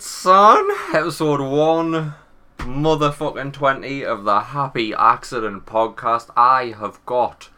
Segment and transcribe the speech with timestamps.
[0.00, 0.70] son.
[0.94, 2.14] Episode 1,
[2.58, 6.30] motherfucking 20 of the Happy Accident podcast.
[6.34, 7.50] I have got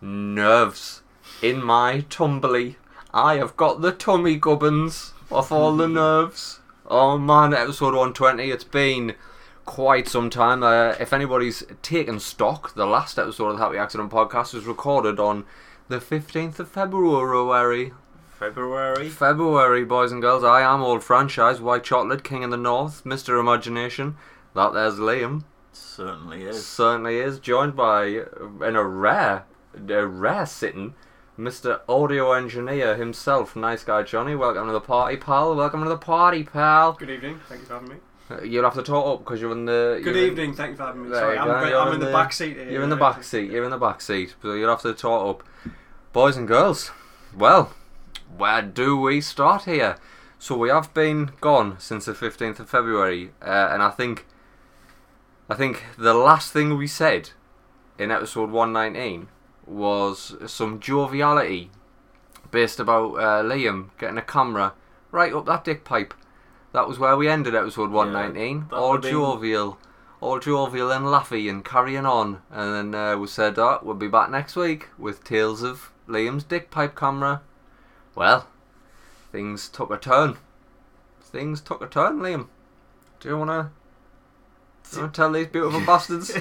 [0.00, 1.02] nerves
[1.42, 2.76] in my tumbly.
[3.12, 6.60] I have got the tummy gubbins off all the nerves.
[6.86, 8.50] Oh man, episode 120.
[8.50, 9.14] It's been
[9.64, 10.62] quite some time.
[10.62, 15.18] Uh, if anybody's taken stock, the last episode of the Happy Accident podcast was recorded
[15.18, 15.44] on
[15.88, 17.92] the 15th of February.
[18.38, 19.08] February.
[19.08, 20.44] February, boys and girls.
[20.44, 23.40] I am old franchise, White Chocolate, King in the North, Mr.
[23.40, 24.16] Imagination.
[24.54, 25.42] That there's Liam.
[25.72, 26.64] Certainly is.
[26.66, 27.40] Certainly is.
[27.40, 29.44] Joined by, in a rare,
[29.88, 30.94] a rare sitting,
[31.38, 31.80] Mr.
[31.88, 33.56] Audio Engineer himself.
[33.56, 34.36] Nice guy, Johnny.
[34.36, 35.54] Welcome to the party, pal.
[35.56, 36.92] Welcome to the party, pal.
[36.92, 37.40] Good evening.
[37.48, 37.96] Thank you for having me.
[38.30, 40.00] Uh, You'll have to talk up because you're in the.
[40.04, 40.54] Good you're in- evening.
[40.54, 41.14] Thank you for having me.
[41.16, 42.70] Sorry, I'm, go, go- I'm in in the, the- back seat here.
[42.70, 43.50] You're in the back seat.
[43.50, 44.34] You're in the back seat.
[44.42, 45.72] So you'll have to talk up.
[46.12, 46.90] Boys and girls,
[47.36, 47.72] well,
[48.36, 49.96] where do we start here?
[50.38, 54.26] So we have been gone since the 15th of February, uh, and I think,
[55.48, 57.30] I think the last thing we said
[57.98, 59.28] in episode 119
[59.66, 61.70] was some joviality
[62.50, 64.74] based about uh, Liam getting a camera
[65.10, 66.14] right up that dick pipe.
[66.72, 68.68] That was where we ended episode 119.
[68.70, 69.78] that all would've been- jovial,
[70.20, 72.42] all jovial and laughy and carrying on.
[72.50, 76.44] And then uh, we said, oh, we'll be back next week with tales of Liam's
[76.44, 77.42] dick pipe camera.
[78.18, 78.48] Well,
[79.30, 80.38] things took a turn.
[81.22, 82.48] Things took a turn, Liam.
[83.20, 83.70] Do you want to
[84.90, 86.36] do you wanna tell these beautiful bastards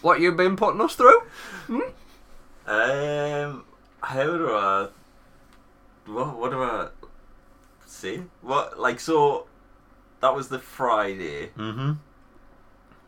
[0.00, 1.20] what you've been putting us through?
[1.66, 1.80] Hmm?
[2.66, 3.64] Um,
[4.00, 4.88] how do I?
[6.06, 6.88] What what do I
[7.84, 8.22] say?
[8.40, 9.48] What like so?
[10.20, 11.50] That was the Friday.
[11.58, 11.92] Mm-hmm.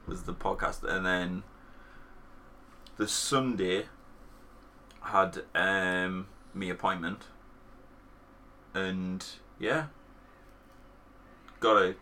[0.07, 1.43] Was the podcast, and then
[2.99, 3.87] the Sunday
[5.01, 7.25] had um me appointment,
[8.75, 9.25] and
[9.59, 9.87] yeah,
[11.61, 11.95] got a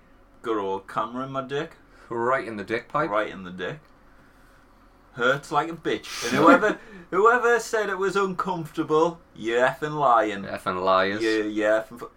[0.42, 1.72] good old camera in my dick.
[2.08, 3.10] Right in the dick pipe.
[3.10, 3.80] right in the dick.
[5.12, 6.26] Hurts like a bitch.
[6.28, 6.78] And whoever
[7.10, 10.44] whoever said it was uncomfortable, you're effing lying.
[10.44, 11.22] Effing liars.
[11.22, 11.82] Yeah, yeah.
[11.88, 12.10] effing-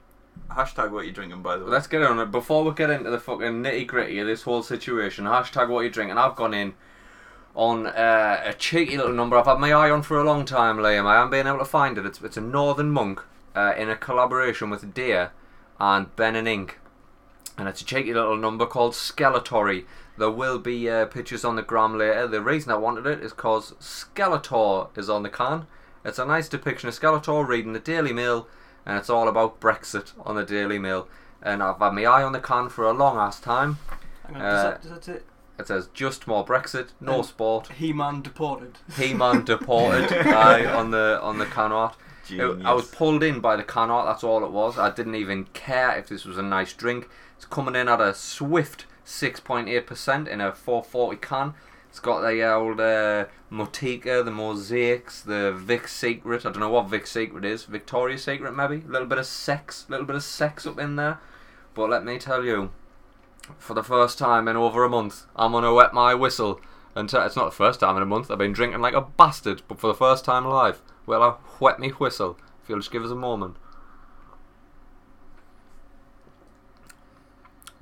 [0.49, 1.71] Hashtag what you drinking, by the way.
[1.71, 2.29] Let's get on it.
[2.31, 5.89] Before we get into the fucking nitty gritty of this whole situation, hashtag what you're
[5.89, 6.17] drinking.
[6.17, 6.73] I've gone in
[7.55, 10.77] on uh, a cheeky little number I've had my eye on for a long time,
[10.77, 11.05] Liam.
[11.05, 12.05] I haven't been able to find it.
[12.05, 13.21] It's, it's a Northern Monk
[13.55, 15.31] uh, in a collaboration with Deer
[15.79, 16.79] and Ben and Ink.
[17.57, 19.85] And it's a cheeky little number called Skeletory.
[20.17, 22.27] There will be uh, pictures on the gram later.
[22.27, 25.67] The reason I wanted it is because Skeletor is on the can.
[26.03, 28.47] It's a nice depiction of Skeletor reading the Daily Mail,
[28.85, 31.07] and it's all about Brexit on the Daily Mail.
[31.41, 33.77] And I've had my eye on the can for a long ass time.
[34.27, 35.25] Hang on, Uh, does, that, does that it?
[35.59, 37.67] It says just more Brexit, no Um, sport.
[37.73, 38.79] He-Man deported.
[38.97, 41.95] He-Man deported aye, on the on the can art.
[42.37, 42.65] Genius.
[42.65, 44.07] I was pulled in by the can art.
[44.07, 44.77] That's all it was.
[44.77, 47.09] I didn't even care if this was a nice drink.
[47.35, 51.53] It's coming in at a swift 6.8% in a 440 can.
[51.89, 56.45] It's got the old uh, Motueka, the mosaics, the Vic Secret.
[56.45, 57.65] I don't know what Vic Secret is.
[57.65, 58.83] Victoria's Secret, maybe.
[58.87, 61.19] A little bit of sex, a little bit of sex up in there.
[61.73, 62.71] But let me tell you,
[63.57, 66.61] for the first time in over a month, I'm gonna wet my whistle.
[66.95, 68.31] And t- it's not the first time in a month.
[68.31, 71.79] I've been drinking like a bastard, but for the first time alive, well, I wet
[71.79, 72.37] me whistle.
[72.61, 73.55] If you'll just give us a moment.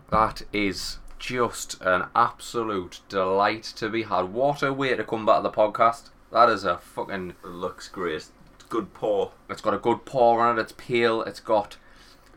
[0.09, 4.34] That is just an absolute delight to be had.
[4.34, 6.09] What a way to come back to the podcast.
[6.31, 7.35] That is a fucking.
[7.43, 8.28] It looks great.
[8.70, 9.32] Good pour.
[9.49, 10.61] It's got a good pour on it.
[10.61, 11.22] It's pale.
[11.23, 11.78] It's got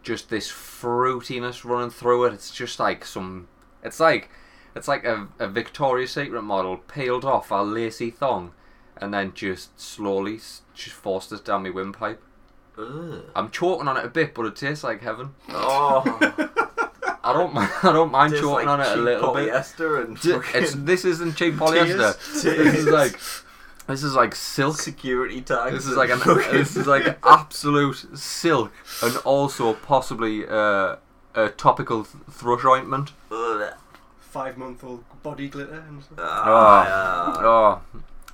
[0.02, 2.34] just this fruitiness running through it.
[2.34, 3.48] It's just like some.
[3.82, 4.30] It's like
[4.74, 8.52] it's like a, a Victoria's Secret model peeled off a lacy thong,
[9.02, 12.22] and then just slowly s- just forced us down my windpipe.
[12.78, 13.24] Ugh.
[13.36, 15.34] I'm choking on it a bit, but it tastes like heaven.
[15.50, 16.02] Oh,
[17.24, 17.70] I don't mind.
[17.82, 19.52] I don't mind just choking like on it a cheap little bit.
[19.52, 22.14] polyester and D- fucking It's this isn't cheap polyester.
[22.42, 22.72] Tears.
[22.72, 23.20] This is like
[23.86, 24.76] this is like silk.
[24.80, 25.72] security tags.
[25.74, 28.72] This is and like an fucking- this is like absolute silk,
[29.02, 30.96] and also possibly uh,
[31.34, 33.12] a topical th- thrush ointment.
[33.30, 33.74] Ugh.
[34.20, 36.18] Five-month-old body glitter and stuff.
[36.18, 37.46] Ah, yeah.
[37.46, 37.82] Oh,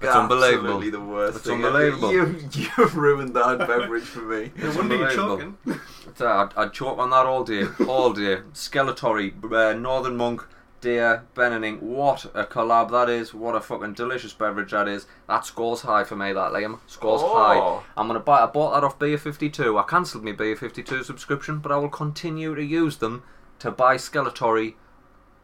[0.00, 0.90] it's Absolutely unbelievable.
[0.90, 1.64] the worst It's thing.
[1.64, 2.12] unbelievable.
[2.12, 4.52] You you've ruined that beverage for me.
[4.56, 5.54] No It's wonder you're unbelievable.
[5.66, 5.80] choking.
[6.06, 8.38] It's, uh, I'd, I'd choke on that all day, all day.
[8.54, 10.46] Skeletory, uh, Northern Monk,
[10.80, 11.78] Deer, Benning.
[11.80, 13.34] What a collab that is!
[13.34, 15.06] What a fucking delicious beverage that is.
[15.26, 16.32] That scores high for me.
[16.32, 17.34] That Liam scores Oh.
[17.36, 17.82] high.
[17.96, 18.42] I'm gonna buy.
[18.44, 19.76] I bought that off Beer 52.
[19.76, 23.24] I cancelled my Beer 52 subscription, but I will continue to use them
[23.58, 24.74] to buy Skeletory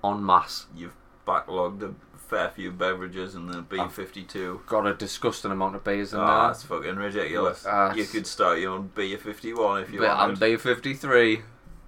[0.04, 0.66] en masse.
[0.76, 0.94] You've
[1.26, 1.94] backlogged a
[2.28, 4.66] fair few beverages in the B52.
[4.66, 6.48] Got a disgusting amount of beers in Ah, there.
[6.48, 7.64] that's fucking ridiculous.
[7.68, 10.34] Ah, you could start your own B51 if you But I'm.
[10.34, 11.42] Beer 53.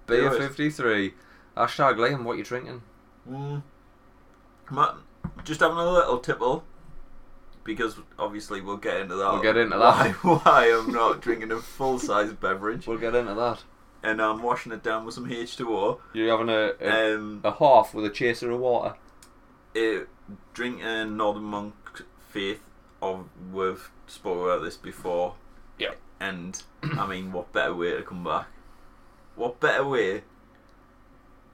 [0.06, 0.38] Beer Do it.
[0.38, 1.14] 53.
[1.56, 2.82] Hashtag Liam, what you drinking?
[3.28, 3.62] Mm.
[5.44, 6.64] Just having a little tipple
[7.64, 9.32] because obviously we'll get into that.
[9.32, 10.14] We'll get into why, that.
[10.44, 13.64] Why I'm not drinking a full size beverage We'll get into that.
[14.02, 15.98] and I'm washing it down with some H2O.
[16.12, 18.94] You're having a, a, Um, a half with a chaser of water.
[19.74, 20.08] it,
[20.54, 21.74] drinking Northern Monk
[22.28, 22.60] Faith.
[23.02, 25.34] Of we've spoke about this before.
[25.78, 25.92] Yeah.
[26.18, 28.46] And I mean, what better way to come back?
[29.34, 30.22] What better way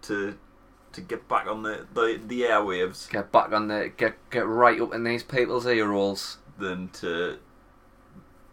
[0.02, 0.38] to
[0.92, 4.80] to get back on the the, the airwaves Get back on the get get right
[4.80, 6.38] up in these people's ear rolls.
[6.58, 7.38] than to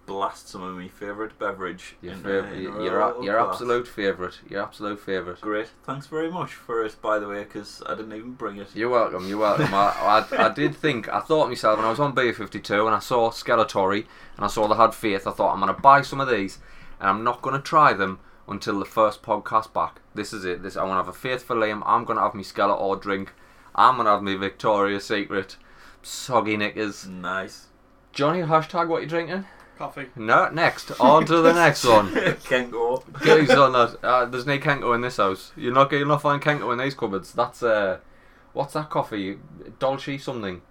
[0.09, 1.95] blast some of my favourite beverage?
[2.01, 4.39] Your in, fav- uh, in your your, your absolute favourite.
[4.50, 5.39] Your absolute favourite.
[5.39, 5.67] Great.
[5.83, 8.75] Thanks very much for it, by the way, because I didn't even bring it.
[8.75, 9.27] You're welcome.
[9.27, 9.71] You're welcome.
[9.73, 12.88] I, I, I did think I thought to myself when I was on Beer 52
[12.88, 15.27] and I saw Skeletory and I saw the had faith.
[15.27, 16.57] I thought I'm gonna buy some of these
[17.00, 20.01] and I'm not gonna try them until the first podcast back.
[20.15, 20.63] This is it.
[20.63, 21.83] This I want to have a faith for Liam.
[21.85, 23.33] I'm gonna have my Skeletor drink.
[23.75, 25.57] I'm gonna have my Victoria's Secret
[26.01, 27.07] soggy knickers.
[27.07, 27.67] Nice.
[28.11, 29.45] Johnny, hashtag what you drinking?
[29.80, 30.08] Coffee.
[30.18, 30.92] No, next.
[31.00, 32.10] On to the next one.
[32.14, 33.02] Kenco.
[33.24, 33.98] Get on that.
[34.04, 35.54] Uh, there's no Kenco in this house.
[35.56, 37.31] You're not you'll not find Kenco in these cupboards.
[37.31, 38.00] That's uh,
[38.52, 39.38] what's that coffee?
[39.80, 40.62] Dolce something.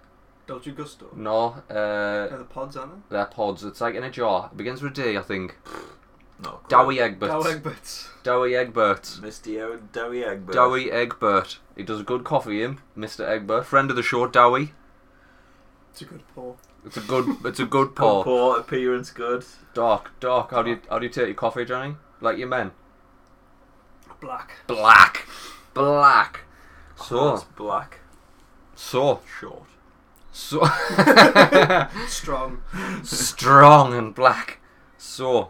[0.45, 1.07] Dolce Gusto.
[1.15, 3.63] No, uh, They're the pods, aren't they're pods.
[3.63, 4.51] It's like in a jar.
[4.51, 5.57] It begins with a D, I think.
[6.43, 6.59] No.
[6.69, 6.99] Dowie?
[6.99, 7.31] Egbert.
[7.31, 8.09] Douwe Egberts.
[8.23, 9.19] Dowie Egbert.
[9.23, 10.53] Misty O- Dowie Egbert.
[10.55, 11.57] Dowie Egbert.
[11.75, 13.27] He does a good coffee, him, Mr.
[13.27, 13.65] Egbert.
[13.65, 14.73] Friend of the show, Dowie.
[15.91, 16.57] It's a good pour.
[16.89, 17.37] It's a good.
[17.45, 18.23] It's a good pour.
[18.23, 19.45] pour, appearance good.
[19.75, 20.49] Dark, dark.
[20.49, 21.97] How do you how do you take your coffee, Johnny?
[22.19, 22.71] Like your men.
[24.19, 24.53] Black.
[24.65, 25.27] Black,
[25.75, 26.41] black.
[26.99, 27.99] Oh, So, it's black.
[28.75, 29.63] so, Short.
[30.31, 30.65] so.
[32.07, 32.61] Strong.
[33.03, 34.57] strong and black.
[34.97, 35.49] So,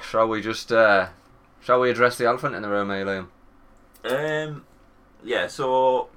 [0.00, 1.08] shall we just uh,
[1.60, 3.26] shall we address the elephant in the room, Liam?
[4.04, 4.64] Um,
[5.24, 5.48] yeah.
[5.48, 6.08] So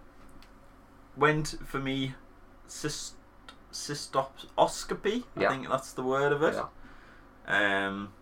[1.17, 2.13] went for me
[2.73, 3.13] cyst
[3.71, 5.23] cystoscopy.
[5.37, 5.47] Yeah.
[5.47, 6.55] I think that's the word of it.
[7.47, 8.13] Um,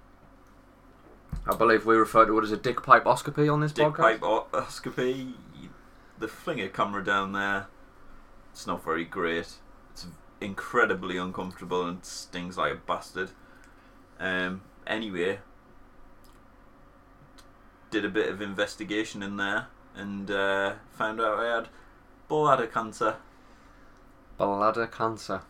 [1.46, 3.98] I believe we refer to it as a dick pipe oscopy on this dick podcast.
[3.98, 5.34] pipe oscopy.
[6.20, 7.68] The flinger camera down there.
[8.52, 9.56] It's not very great.
[9.92, 10.08] It's
[10.40, 13.32] incredibly uncomfortable and stings like a bastard.
[14.20, 15.40] Um, anyway,
[17.90, 21.68] did a bit of investigation in there and uh, found out I had
[22.28, 23.16] bladder cancer.
[24.46, 25.42] Bladder cancer.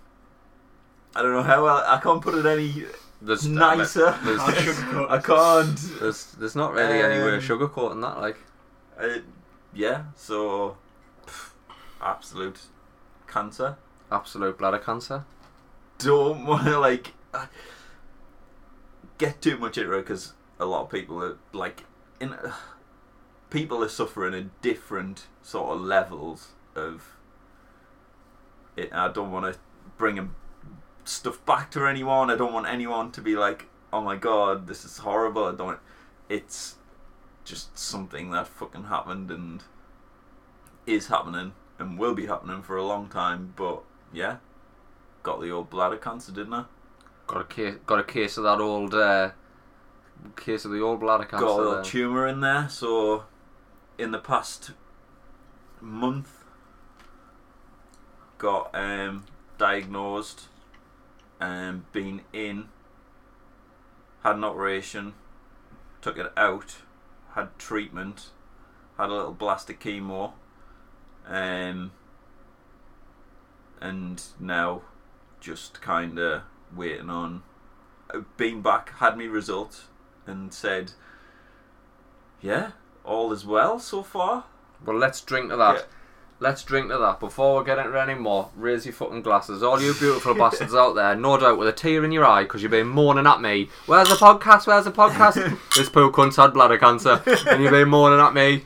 [1.15, 2.85] I don't know how I, I can't put it any
[3.21, 4.17] There's nicer.
[4.23, 5.77] There's, Can't I can't.
[5.99, 8.19] there's, there's not really any way of Um, sugarcoating that.
[8.19, 8.37] Like,
[8.99, 9.19] Uh,
[9.73, 10.77] yeah, so
[11.25, 11.51] pff,
[12.01, 12.59] absolute
[13.27, 13.75] cancer.
[14.11, 15.25] absolute bladder cancer.
[15.97, 17.45] Don't want to like uh,
[19.17, 21.83] get too much into it because a lot of people are like
[22.19, 22.33] in.
[22.33, 22.53] Uh,
[23.49, 27.17] people are suffering at different sort of levels of
[28.75, 28.91] it.
[28.93, 29.59] I don't want to
[29.97, 30.33] bring
[31.03, 32.29] stuff back to anyone.
[32.29, 35.79] I don't want anyone to be like, "Oh my god, this is horrible." I don't.
[36.29, 36.75] It's
[37.43, 39.63] just something that fucking happened and
[40.85, 43.53] is happening and will be happening for a long time.
[43.55, 44.37] But yeah,
[45.23, 46.65] got the old bladder cancer, didn't I?
[47.27, 47.75] Got a case.
[47.85, 48.93] Got a case of that old.
[48.93, 49.31] Uh,
[50.35, 51.45] case of the old bladder cancer.
[51.45, 51.83] got a little there.
[51.83, 52.69] tumor in there.
[52.69, 53.25] So
[53.97, 54.71] in the past
[55.79, 56.40] month,
[58.41, 59.23] got um,
[59.59, 60.47] diagnosed
[61.39, 62.65] and been in.
[64.23, 65.13] Had an operation,
[66.01, 66.77] took it out,
[67.35, 68.29] had treatment,
[68.97, 70.33] had a little blast of chemo,
[71.27, 71.91] um,
[73.79, 74.81] and now
[75.39, 76.41] just kind of
[76.75, 77.43] waiting on.
[78.13, 79.85] uh, Been back, had me result,
[80.27, 80.93] and said,
[82.41, 82.71] "Yeah,
[83.03, 84.45] all is well so far."
[84.83, 85.75] Well, let's drink to that.
[85.75, 85.81] Yeah.
[86.41, 87.19] Let's drink to that.
[87.19, 89.61] Before we get into any more, raise your fucking glasses.
[89.61, 92.63] All you beautiful bastards out there, no doubt with a tear in your eye because
[92.63, 93.69] you've been moaning at me.
[93.85, 94.65] Where's the podcast?
[94.65, 95.35] Where's the podcast?
[95.75, 98.63] this poor cunt's had bladder cancer and you've been moaning at me.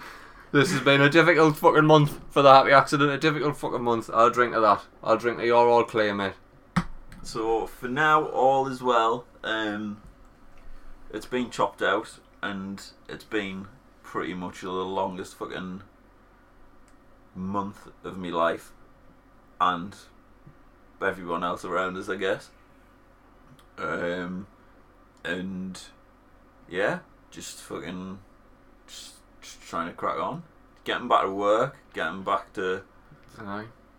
[0.53, 3.11] This has been a difficult fucking month for the happy accident.
[3.11, 4.09] A difficult fucking month.
[4.13, 4.83] I'll drink to that.
[5.03, 6.35] I'll drink to your all clear, mate.
[7.23, 9.25] So for now, all is well.
[9.43, 10.01] Um,
[11.11, 13.67] it's been chopped out, and it's been
[14.01, 15.81] pretty much the longest fucking
[17.35, 18.71] month of my life,
[19.59, 19.95] and
[21.01, 22.49] everyone else around us, I guess.
[23.77, 24.47] Um,
[25.23, 25.79] and
[26.69, 26.99] yeah,
[27.31, 28.19] just fucking,
[28.87, 30.43] just, just trying to crack on,
[30.83, 32.83] getting back to work, getting back to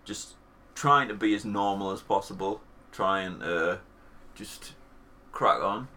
[0.04, 0.34] just
[0.74, 2.60] trying to be as normal as possible,
[2.92, 3.80] trying to
[4.34, 4.72] just
[5.32, 5.88] crack on.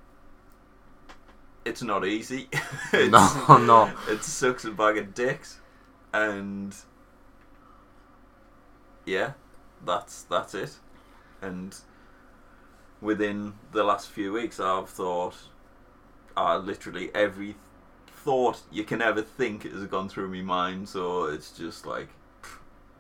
[1.64, 2.50] it's not easy.
[2.94, 3.92] no, no.
[4.10, 5.60] it sucks a bag of dicks,
[6.14, 6.76] and
[9.10, 9.34] yeah,
[9.86, 10.78] that's that's it.
[11.42, 11.76] And
[13.02, 15.36] within the last few weeks, I've thought,
[16.38, 17.56] uh, literally every
[18.08, 20.90] thought you can ever think has gone through my mind.
[20.90, 22.10] So it's just like,
[22.44, 22.58] pff,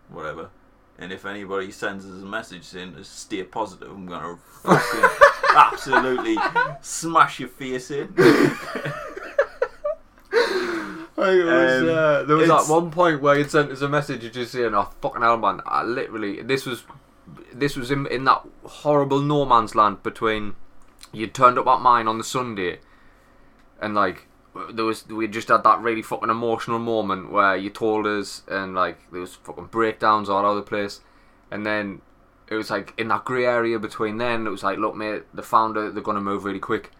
[0.09, 0.49] whatever.
[0.97, 5.09] And if anybody sends us a message saying to stay positive, I'm gonna fucking
[5.55, 6.37] absolutely
[6.81, 8.13] smash your face in.
[11.31, 13.89] It was, Um, uh, there was it's- that one point where you'd sent us a
[13.89, 16.83] message you just saying, "Oh fucking hell, man!" I literally, this was,
[17.53, 20.55] this was in in that horrible no man's land between
[21.12, 22.79] you turned up at mine on the Sunday,
[23.81, 24.27] and like
[24.71, 28.75] there was we just had that really fucking emotional moment where you told us, and
[28.75, 31.01] like there was fucking breakdowns all over the place,
[31.51, 32.01] and then
[32.48, 35.43] it was like in that grey area between then it was like, look, mate, the
[35.43, 36.91] founder they're gonna move really quick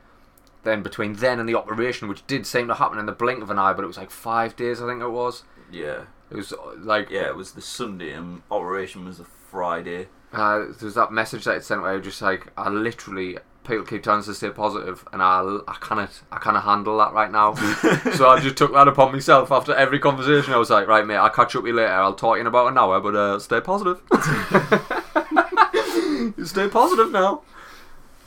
[0.64, 3.50] then between then and the operation, which did seem to happen in the blink of
[3.50, 5.44] an eye, but it was like five days, I think it was.
[5.72, 7.28] yeah, It was uh, like yeah.
[7.28, 10.08] It was the Sunday, and operation was a Friday.
[10.34, 13.38] uh, there was that message that it sent where it was just like I literally
[13.68, 17.14] people keep telling us to stay positive, and I I cannot I cannot handle that
[17.14, 17.54] right now.
[18.16, 20.54] so I just took that upon myself after every conversation.
[20.54, 21.94] I was like, right, mate, I'll catch up with you later.
[21.94, 24.02] I'll talk to you in about an hour, but uh, stay positive.
[26.46, 27.42] stay positive now.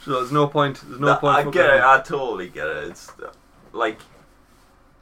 [0.05, 0.83] So there's no point.
[0.87, 1.37] There's no That- point.
[1.47, 1.83] I get it.
[1.83, 2.89] I totally get it.
[2.89, 3.11] It's
[3.73, 3.99] like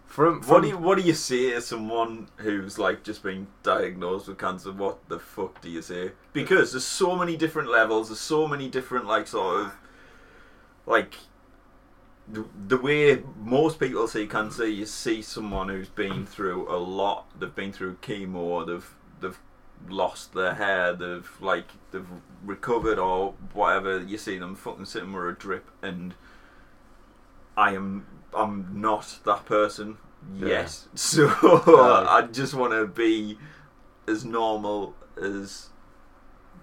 [0.06, 4.26] From, What do you what do you say to someone who's like just been diagnosed
[4.26, 4.72] with cancer?
[4.72, 6.10] What the fuck do you say?
[6.32, 8.08] Because there's so many different levels.
[8.08, 9.72] There's so many different like sort of
[10.84, 11.14] like
[12.26, 14.66] the, the way most people see cancer.
[14.66, 17.26] You see someone who's been through a lot.
[17.38, 18.66] They've been through chemo.
[18.66, 19.38] They've they've
[19.88, 20.92] lost their hair.
[20.92, 22.06] They've like they've
[22.44, 24.00] recovered or whatever.
[24.00, 26.14] You see them fucking sitting with a drip and.
[27.56, 29.98] I am I'm not that person
[30.38, 30.46] Yeah.
[30.48, 30.78] yet.
[30.94, 31.28] So
[31.66, 33.38] Uh, I just want to be
[34.06, 35.68] as normal as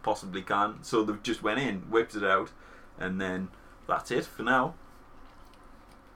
[0.02, 0.80] possibly can.
[0.82, 2.52] So they've just went in, whipped it out,
[2.98, 3.50] and then
[3.88, 4.74] that's it for now.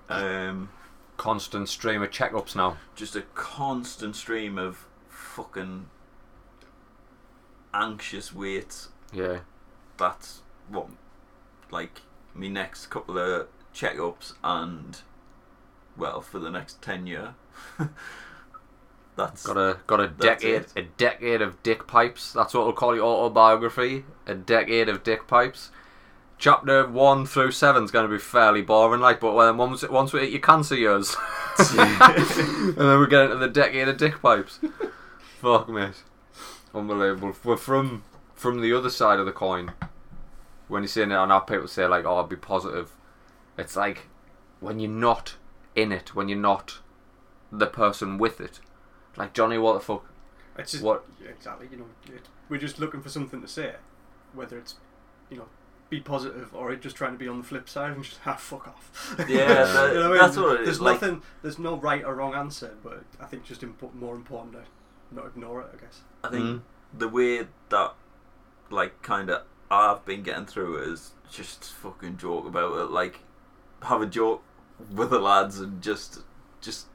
[0.09, 0.69] Um,
[1.17, 2.77] constant stream of checkups now.
[2.95, 5.87] just a constant stream of fucking
[7.73, 8.89] anxious weights.
[9.13, 9.39] Yeah.
[9.97, 10.87] That's what,
[11.69, 12.01] like,
[12.33, 14.99] me next couple of checkups and,
[15.97, 17.35] well, for the next ten year.
[19.15, 20.73] that's Got a got a decade it.
[20.75, 22.33] a decade of dick pipes.
[22.33, 24.05] That's what we'll call your autobiography.
[24.25, 25.69] A decade of dick pipes.
[26.37, 30.11] Chapter one through seven is going to be fairly boring, like, but when once once
[30.11, 31.15] we hit your cancer years,
[31.59, 34.59] and then we get into the decade of dick pipes.
[35.39, 36.01] Fuck mate,
[36.73, 37.35] unbelievable.
[37.43, 39.71] We're from from the other side of the coin.
[40.67, 42.91] When you're saying it, and our people say like, "Oh, be positive,"
[43.57, 44.07] it's like
[44.59, 45.35] when you're not
[45.75, 46.79] in it, when you're not
[47.51, 48.59] the person with it.
[49.17, 50.05] Like Johnny, what the fuck?
[50.57, 51.67] It's just, What- Yeah, exactly.
[51.71, 53.73] You know, it, we're just looking for something to say,
[54.33, 54.75] whether it's,
[55.29, 55.47] you know,
[55.89, 58.67] be positive or just trying to be on the flip side and just ah fuck
[58.69, 59.15] off.
[59.27, 60.17] Yeah, that- You know what I mean?
[60.19, 61.21] that's what it is, There's like- nothing.
[61.41, 63.63] There's no right or wrong answer, but I think just
[63.95, 64.55] more important
[65.11, 65.67] not ignore it.
[65.73, 66.01] I guess.
[66.23, 66.61] I think Mm.
[66.97, 67.93] the way that,
[68.69, 72.91] like, kind of I've been getting through it is just fucking joke about it.
[72.91, 73.21] Like,
[73.83, 74.43] have a joke
[74.91, 76.23] with the lads and just,
[76.59, 76.87] just.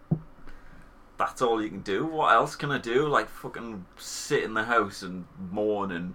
[1.18, 2.04] That's all you can do.
[2.04, 3.08] What else can I do?
[3.08, 6.14] Like, fucking sit in the house and mourn and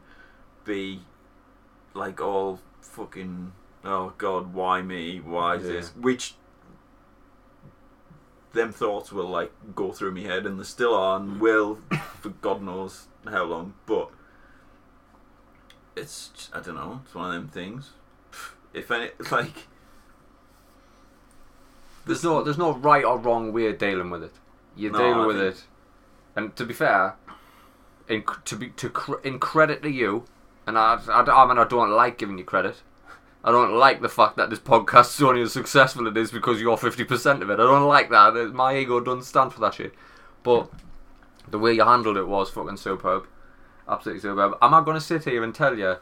[0.64, 1.02] be,
[1.96, 3.54] like, all fucking.
[3.84, 5.20] Oh God, why me?
[5.20, 5.72] Why is Yeah.
[5.74, 5.96] this?
[5.96, 6.36] Which
[8.54, 11.80] them thoughts will like go through my head, and they still are, and will
[12.20, 13.74] for God knows how long.
[13.86, 14.10] But
[15.96, 17.02] it's just, I don't know.
[17.06, 17.92] It's one of them things.
[18.74, 19.68] If any, it's like
[22.06, 24.34] There's no there's no right or wrong way of dealing with it.
[24.76, 25.64] You No, dealing I with think- it,
[26.36, 27.16] and to be fair,
[28.08, 30.26] in to be to cr- in credit to you,
[30.66, 32.78] and I, I, I mean I don't like giving you credit.
[33.44, 36.62] I don't like the fact that this podcast is only as successful it is because
[36.62, 37.54] you're fifty percent of it.
[37.54, 38.34] I don't like that.
[38.54, 39.94] My ego doesn't stand for that shit.
[40.44, 40.72] But
[41.50, 43.26] the way you handled it was fucking superb,
[43.88, 44.58] absolutely superb.
[44.62, 45.98] Am I going to sit here and tell you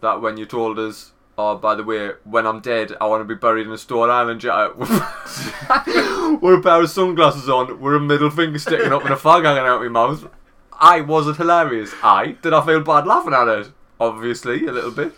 [0.00, 3.24] that when you told us, oh, by the way, when I'm dead, I want to
[3.24, 4.90] be buried in a Stone Island jacket with,
[6.42, 9.44] with a pair of sunglasses on, with a middle finger sticking up and a fag
[9.44, 10.30] hanging out of my mouth?
[10.72, 11.92] I was it hilarious.
[12.02, 13.72] I did I feel bad laughing at it?
[13.98, 15.12] Obviously, a little bit.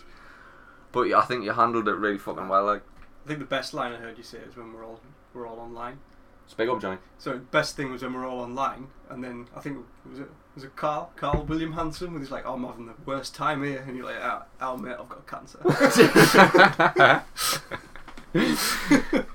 [0.93, 2.63] But yeah, I think you handled it really fucking well.
[2.65, 2.83] Like,
[3.25, 5.01] I think the best line I heard you say is when we're all
[5.33, 5.99] we're all online.
[6.47, 6.99] speak up, Johnny.
[7.17, 10.63] So best thing was when we're all online, and then I think was it was
[10.63, 13.83] it Carl Carl William Hanson, with he's like, oh, I'm having the worst time here,
[13.85, 15.59] and you're like, oh, oh mate, I've got cancer.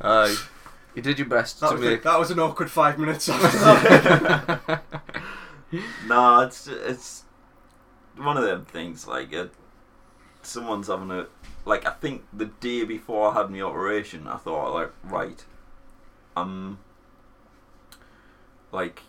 [0.01, 0.37] Aye.
[0.95, 2.03] You did your best That to was, make.
[2.03, 3.29] that was an awkward five minutes.
[6.07, 7.25] No, it's it's
[8.17, 9.07] one of them things.
[9.07, 9.53] Like, it,
[10.43, 11.27] someone's having a
[11.69, 11.87] like.
[11.87, 15.45] I think the day before I had my operation, I thought like, right,
[16.37, 16.79] I'm
[18.73, 19.03] like,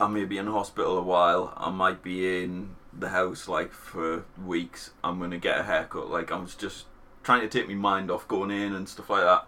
[0.00, 1.52] I may be in hospital a while.
[1.56, 4.90] I might be in the house like for weeks.
[5.02, 6.10] I'm gonna get a haircut.
[6.10, 6.86] Like, I was just
[7.22, 9.46] trying to take my mind off going in and stuff like that.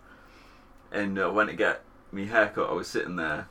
[0.93, 2.69] And uh, went to get my haircut.
[2.69, 3.49] I was sitting there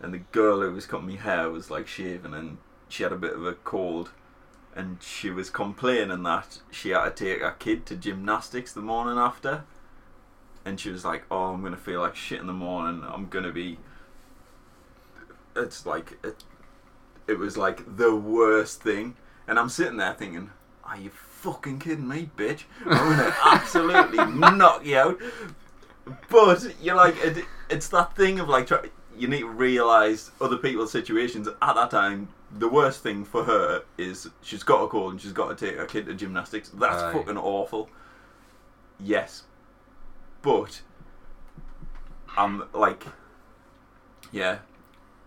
[0.00, 2.56] and the girl who was cutting my hair was like shaving and
[2.88, 4.10] she had a bit of a cold
[4.74, 9.18] and she was complaining that she had to take her kid to gymnastics the morning
[9.18, 9.64] after.
[10.64, 13.02] And she was like oh i'm gonna feel like shit in the morning.
[13.06, 13.78] I'm gonna be
[15.56, 16.44] it's like it,
[17.26, 19.16] it was like the worst thing.
[19.48, 20.50] And i'm sitting there thinking
[20.84, 22.64] are you fucking kidding me bitch?
[22.84, 25.20] I'm gonna absolutely knock you out.
[26.28, 30.56] But you're like it, it's that thing of like try, you need to realize other
[30.56, 35.12] people's situations at that time the worst thing for her is she's got a cold
[35.12, 37.12] and she's got to take her kid to gymnastics that's Aye.
[37.12, 37.88] fucking awful
[38.98, 39.44] yes
[40.42, 40.82] but
[42.36, 43.06] i'm like
[44.32, 44.58] yeah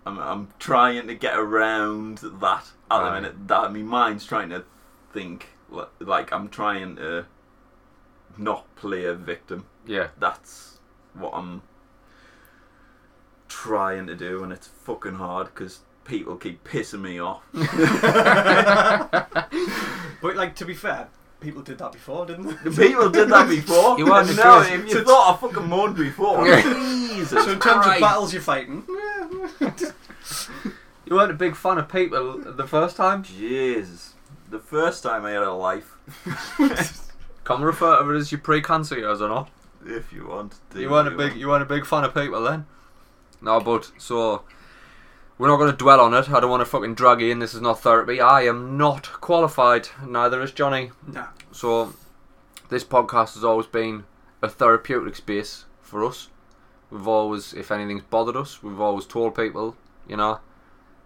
[0.05, 3.15] i'm, I'm trying to get around that at the Aye.
[3.15, 4.65] minute that my mind's trying to
[5.13, 7.25] think li- like i'm trying to
[8.37, 10.07] not play a victim yeah.
[10.19, 10.79] that's
[11.13, 11.61] what I'm
[13.47, 17.41] trying to do, and it's fucking hard because people keep pissing me off.
[20.21, 21.07] but like to be fair,
[21.39, 22.69] people did that before, didn't they?
[22.89, 23.97] people did that before.
[23.97, 27.85] You weren't no, the if you thought I fucking moaned before, Jesus So in terms
[27.85, 27.95] Christ.
[27.95, 28.85] of battles you're fighting,
[31.05, 33.23] You weren't a big fan of people the first time.
[33.23, 34.13] Jesus,
[34.49, 35.97] the first time I had a life,
[37.43, 39.49] Can we refer to it as your pre-cancer years or not?
[39.85, 40.55] if you want.
[40.71, 42.65] To, You weren't a big you weren't a big fan of people then.
[43.41, 44.43] No, but so
[45.37, 46.29] we're not going to dwell on it.
[46.29, 47.39] I don't want to fucking drag you in.
[47.39, 48.21] This is not therapy.
[48.21, 49.89] I am not qualified.
[50.05, 50.91] Neither is Johnny.
[51.07, 51.27] nah.
[51.51, 51.93] So
[52.69, 54.05] this podcast has always been
[54.41, 56.29] a therapeutic space for us.
[56.91, 59.75] We've always, if anything's bothered us, we've always told people,
[60.07, 60.39] you know,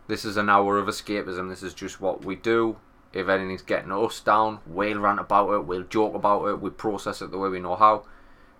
[0.07, 1.49] this is an hour of escapism.
[1.49, 2.77] This is just what we do.
[3.13, 5.65] If anything's getting us down, we'll rant about it.
[5.65, 6.61] We'll joke about it.
[6.61, 8.05] We process it the way we know how,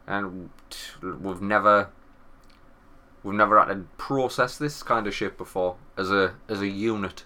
[0.08, 1.89] and t- we've never,
[3.28, 7.26] we've never had to process this kind of shit before as a as a unit.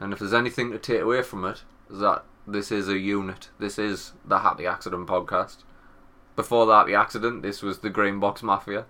[0.00, 3.48] And if there's anything to take away from it, is that this is a unit.
[3.60, 5.58] This is the Happy Accident podcast.
[6.34, 8.86] Before the Happy Accident, this was the Green Box Mafia.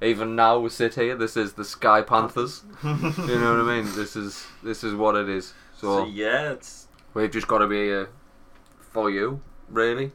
[0.00, 2.62] Even now we sit here, this is the Sky Panthers.
[2.82, 3.94] you know what I mean?
[3.94, 5.52] This is this is what it is.
[5.76, 8.08] So So yeah, it's we've just got to be here
[8.80, 10.12] for you, really.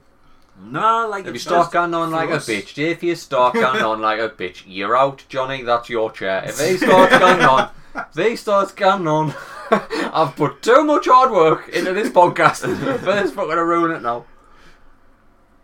[0.61, 2.47] No like If you start going on like a us.
[2.47, 5.63] bitch, if you start going on like a bitch, you're out, Johnny.
[5.63, 6.43] That's your chair.
[6.45, 9.33] If he starts going on, if he starts going on,
[9.71, 12.61] I've put too much hard work into this podcast
[12.99, 14.25] for this fucking to ruin it now.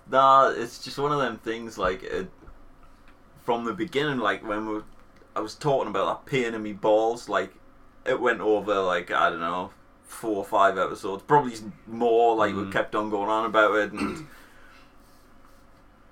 [0.10, 1.78] Nah, it's just one of them things.
[1.78, 2.30] Like it,
[3.44, 4.80] from the beginning, like when we,
[5.36, 7.28] I was talking about that pain in me balls.
[7.28, 7.54] Like
[8.06, 9.72] it went over like I don't know
[10.04, 11.56] four or five episodes, probably
[11.88, 12.36] more.
[12.36, 12.72] Like we Mm.
[12.72, 14.28] kept on going on about it, and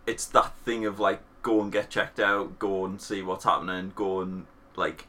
[0.05, 3.91] it's that thing of like go and get checked out, go and see what's happening,
[3.95, 5.07] go and like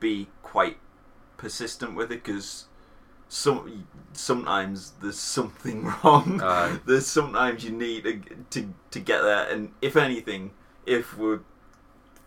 [0.00, 0.78] be quite
[1.36, 2.66] persistent with it because
[3.28, 6.78] some sometimes there's something wrong Aye.
[6.86, 10.52] there's sometimes you need to, to to get there and if anything
[10.86, 11.38] if we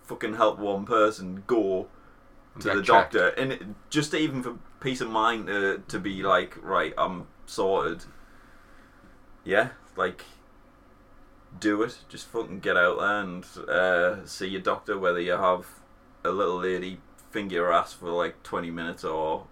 [0.04, 1.88] fucking help one person go
[2.60, 2.88] to the checked.
[2.88, 7.26] doctor and it, just even for peace of mind to, to be like right i'm
[7.46, 8.04] sorted
[9.46, 10.26] yeah like
[11.60, 15.66] do it just fucking get out there and uh, see your doctor whether you have
[16.24, 17.00] a little lady
[17.32, 19.46] finger your ass for like 20 minutes or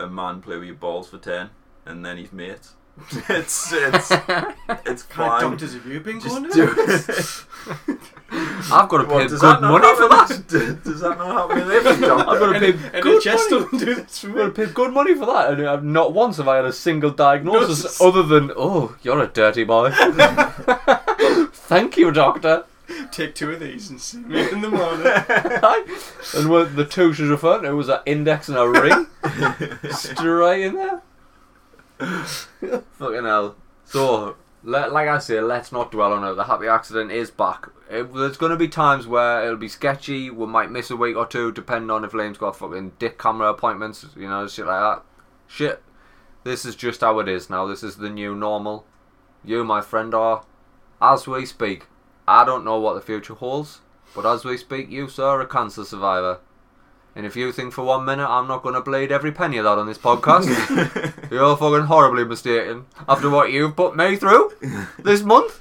[0.00, 1.50] a man play with your balls for 10
[1.84, 2.74] and then he's mates
[3.28, 4.10] it's it's
[4.86, 6.80] it's What kind of fine doctors have you been just going do to?
[6.80, 7.98] it
[8.72, 10.62] I've got to What, pay does good money for happen that.
[10.62, 12.28] in- Does that not happen in every doctor?
[12.30, 13.84] I've got to pay And good NHS money.
[13.84, 16.48] do this for I've got to pay good money for that, and not once have
[16.48, 18.00] I had a single diagnosis Nurses.
[18.00, 19.90] other than "Oh, you're a dirty boy."
[21.66, 22.64] Thank you, doctor.
[23.10, 25.06] Take two of these and see me in the morning.
[26.36, 29.08] and what the two was referring to was an index and a ring
[29.90, 31.02] straight in there.
[31.98, 33.56] Fucking hell.
[33.84, 36.34] So, le- like I say, let's not dwell on it.
[36.34, 37.68] The happy accident is back.
[37.90, 40.30] It, there's going to be times where it'll be sketchy.
[40.30, 43.48] We might miss a week or two, depending on if Liam's got fucking dick camera
[43.48, 45.02] appointments, you know, shit like that.
[45.48, 45.82] Shit.
[46.44, 47.66] This is just how it is now.
[47.66, 48.86] This is the new normal.
[49.44, 50.44] You, my friend, are,
[51.12, 51.86] as we speak,
[52.26, 53.80] I don't know what the future holds.
[54.14, 56.38] But as we speak, you, sir, are a cancer survivor.
[57.14, 59.64] And if you think for one minute I'm not going to bleed every penny of
[59.64, 60.48] that on this podcast,
[61.30, 62.86] you're fucking horribly mistaken.
[63.08, 64.52] After what you've put me through
[64.98, 65.60] this month,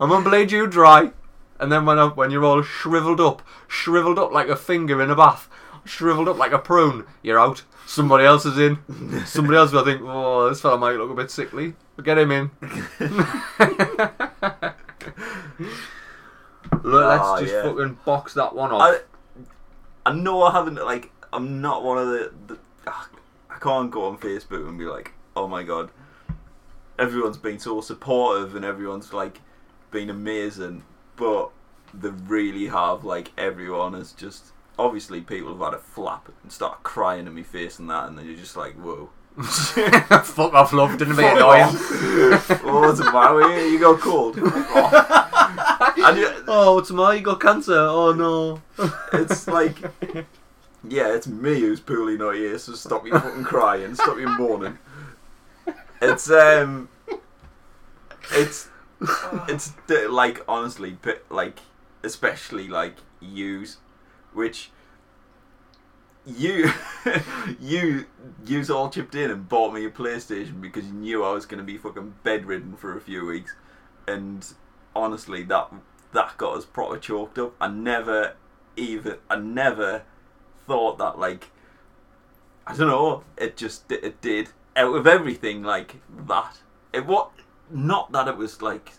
[0.00, 1.12] I'm going to bleed you dry.
[1.58, 5.10] And then when, I, when you're all shriveled up, shriveled up like a finger in
[5.10, 5.48] a bath,
[5.84, 7.62] shriveled up like a prune, you're out.
[7.86, 8.78] Somebody else is in.
[9.26, 11.74] Somebody else will think, oh, this fella might look a bit sickly.
[11.94, 12.50] But get him in.
[16.82, 17.62] Look, let's Ah, just yeah.
[17.62, 18.80] fucking box that one off.
[20.04, 23.08] I, I know I haven't like I'm not one of the, the ah,
[23.50, 25.90] I can't go on Facebook and be like, oh my god,
[26.98, 29.40] everyone's been so supportive and everyone's like
[29.90, 30.84] been amazing,
[31.16, 31.50] but
[31.94, 34.46] they really have like everyone has just
[34.78, 38.18] obviously people have had a flap and start crying in my face and that, and
[38.18, 39.10] then you're just like, whoa.
[39.42, 40.98] Fuck off, love.
[40.98, 41.64] Didn't be Fuck annoying.
[41.64, 42.40] oh,
[42.80, 43.72] what's the matter you?
[43.72, 44.36] You got cold.
[46.04, 47.14] And you, Oh, what's my?
[47.14, 47.76] You got cancer.
[47.76, 48.62] Oh no.
[49.12, 49.76] it's like,
[50.88, 54.78] yeah, it's me who's poorly not here, so stop you fucking crying, stop you mourning.
[56.00, 56.88] It's um,
[58.32, 58.68] it's
[59.48, 59.72] it's
[60.08, 60.96] like honestly,
[61.30, 61.60] like
[62.02, 63.78] especially like yous,
[64.32, 64.70] which
[66.26, 66.70] you
[67.60, 68.06] you
[68.44, 71.62] yous all chipped in and bought me a PlayStation because you knew I was gonna
[71.62, 73.54] be fucking bedridden for a few weeks,
[74.06, 74.44] and
[74.94, 75.72] honestly, that
[76.12, 77.54] that got us proper choked up.
[77.60, 78.34] I never
[78.76, 80.02] even I never
[80.66, 81.50] thought that like
[82.66, 83.24] I don't know.
[83.36, 85.96] It just it did out of everything like
[86.26, 86.58] that.
[86.92, 87.30] It what
[87.70, 88.92] not that it was like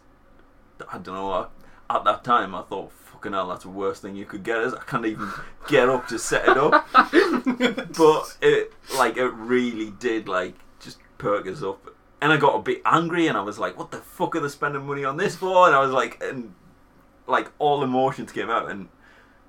[0.92, 1.48] I don't know.
[1.90, 4.58] At that time, I thought fucking hell, that's the worst thing you could get.
[4.60, 5.30] Is I can't even
[5.68, 6.88] get up to set it up.
[7.98, 11.90] but it like it really did like just perk us up.
[12.22, 14.48] And I got a bit angry, and I was like, "What the fuck are they
[14.48, 16.54] spending money on this for?" And I was like, and
[17.28, 18.90] like all emotions came out, and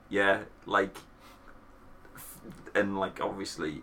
[0.08, 0.96] yeah, like,
[2.14, 2.40] f-
[2.74, 3.82] and like obviously,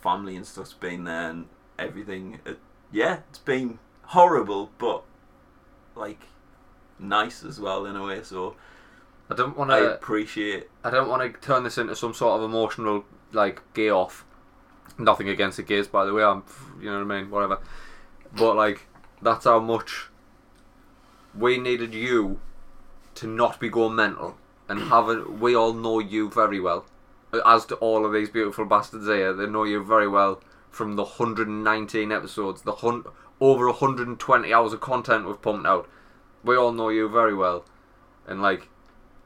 [0.00, 1.46] family and stuff's been there, and
[1.78, 2.40] everything.
[2.44, 2.58] It,
[2.92, 5.02] yeah, it's been horrible, but
[5.94, 6.22] like
[6.98, 8.22] nice as well in a way.
[8.22, 8.56] So
[9.30, 9.94] I don't want to.
[9.94, 10.68] appreciate.
[10.84, 14.24] I don't want to turn this into some sort of emotional like gay off.
[14.98, 16.22] Nothing against the gays, by the way.
[16.22, 16.42] I'm,
[16.78, 17.30] you know what I mean.
[17.30, 17.60] Whatever.
[18.36, 18.86] But like,
[19.22, 20.08] that's how much
[21.34, 22.40] we needed you
[23.16, 24.36] to not be going mental
[24.68, 25.30] and have it.
[25.32, 26.86] We all know you very well,
[27.44, 29.32] as do all of these beautiful bastards here.
[29.32, 33.04] They know you very well from the 119 episodes, the hun-
[33.40, 35.88] over 120 hours of content we've pumped out.
[36.44, 37.64] We all know you very well,
[38.26, 38.68] and like,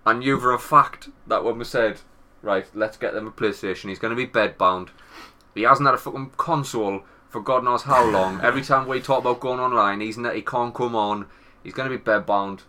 [0.07, 2.01] I knew for a fact that when we said,
[2.43, 4.89] right, let's get them a PlayStation, he's going to be bedbound.
[5.55, 8.41] He hasn't had a fucking console for God knows how long.
[8.43, 11.27] Every time we talk about going online, he's not, he can't come on.
[11.63, 12.61] He's going to be bedbound.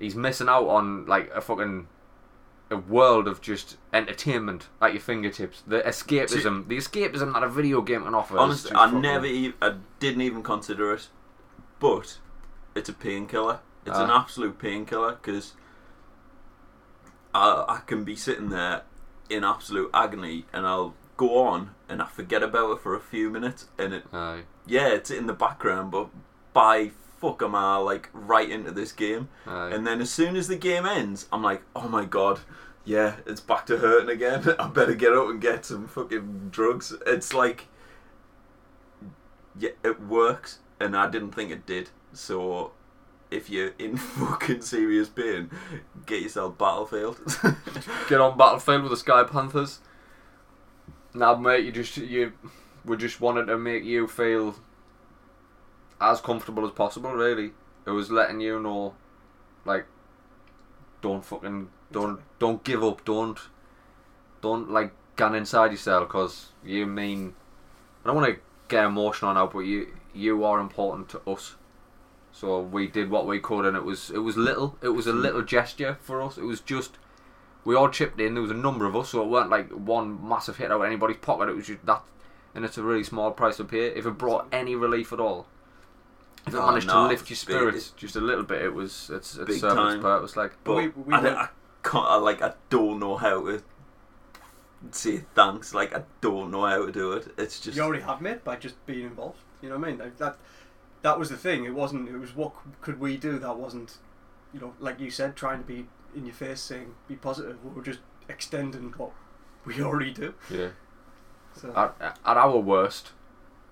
[0.00, 1.86] He's missing out on like a fucking
[2.72, 5.62] a world of just entertainment at your fingertips.
[5.66, 8.38] The escapism, the escapism that a video game can offer.
[8.38, 11.08] Honestly, I never, e- I didn't even consider it,
[11.80, 12.18] but
[12.74, 13.60] it's a painkiller.
[13.84, 14.20] It's an Ah.
[14.22, 15.54] absolute painkiller because
[17.34, 18.82] I, I can be sitting there
[19.28, 23.30] in absolute agony, and I'll go on and I forget about it for a few
[23.30, 26.08] minutes, and it, Aye, yeah, it's in the background, but
[26.52, 29.70] by fuck am I like right into this game, aye.
[29.70, 32.40] and then as soon as the game ends, I'm like, oh my god.
[32.82, 34.54] Yeah, it's back to hurting again.
[34.58, 36.94] I better get up and get some fucking drugs.
[37.06, 37.68] It's like
[39.58, 41.90] yeah, it works, and I didn't think it did.
[42.12, 42.72] So,
[43.30, 45.50] if you're in fucking serious pain,
[46.06, 47.20] get yourself Battlefield.
[48.08, 49.80] get on Battlefield with the Sky Panthers.
[51.14, 52.32] Now, mate, you just you
[52.84, 54.56] we just wanted to make you feel
[56.00, 57.12] as comfortable as possible.
[57.12, 57.52] Really,
[57.86, 58.94] it was letting you know,
[59.64, 59.86] like,
[61.02, 63.04] don't fucking don't don't give up.
[63.04, 63.38] Don't
[64.40, 67.34] don't like gun inside yourself because you mean.
[68.02, 71.56] I don't want to get emotional now, but you you are important to us.
[72.32, 74.76] So we did what we could, and it was it was little.
[74.82, 75.20] It was a hmm.
[75.20, 76.38] little gesture for us.
[76.38, 76.98] It was just
[77.64, 78.34] we all chipped in.
[78.34, 80.86] There was a number of us, so it weren't like one massive hit out of
[80.86, 81.48] anybody's pocket.
[81.48, 82.02] It was just that,
[82.54, 83.88] and it's a really small price to pay.
[83.88, 85.46] If it brought any relief at all,
[86.46, 87.56] if it Oh, managed to lift your it's big.
[87.56, 90.00] spirits just a little bit, it was it's it's Big served its time.
[90.00, 90.36] purpose.
[90.36, 91.48] Like, But We- we I, don't- I
[91.82, 92.06] can't.
[92.06, 93.62] I, like I don't know how to
[94.92, 95.74] say thanks.
[95.74, 97.32] Like I don't know how to do it.
[97.36, 99.38] It's just you already have made by just being involved.
[99.60, 99.98] You know what I mean?
[100.00, 100.36] Like that
[101.02, 101.64] that was the thing.
[101.64, 102.08] It wasn't.
[102.08, 103.38] It was what could we do?
[103.38, 103.98] That wasn't.
[104.52, 107.62] You know, like you said, trying to be in your face, saying be positive.
[107.64, 109.12] We were just extending what
[109.64, 110.34] we already do.
[110.50, 110.68] yeah.
[111.54, 113.10] So At, at our worst,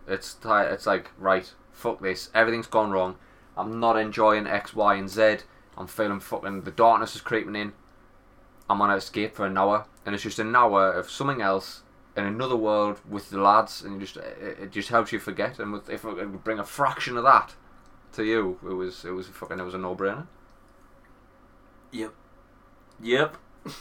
[0.09, 2.31] it's it's like right, fuck this.
[2.35, 3.16] Everything's gone wrong.
[3.57, 5.38] I'm not enjoying X, Y, and Z.
[5.77, 7.73] I'm feeling fucking the darkness is creeping in.
[8.71, 11.83] I'm on an escape for an hour, and it's just an hour of something else
[12.16, 15.59] in another world with the lads, and just it, it just helps you forget.
[15.59, 17.55] And with, if I could bring a fraction of that
[18.12, 20.27] to you, it was it was fucking it was a no brainer.
[21.92, 22.12] Yep.
[23.01, 23.37] Yep.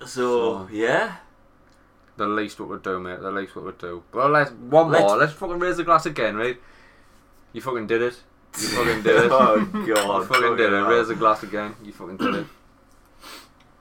[0.00, 1.16] So, So- yeah.
[2.16, 3.20] The least what would do, mate.
[3.20, 4.02] The least what would do.
[4.12, 5.16] Well, let's one Let's- more.
[5.16, 6.60] Let's fucking raise the glass again, right?
[7.52, 8.20] You fucking did it.
[8.60, 9.30] You fucking did it.
[9.32, 10.76] oh god, You fucking did it.
[10.76, 10.88] hell.
[10.90, 11.74] Raise the glass again.
[11.82, 12.46] You fucking did it.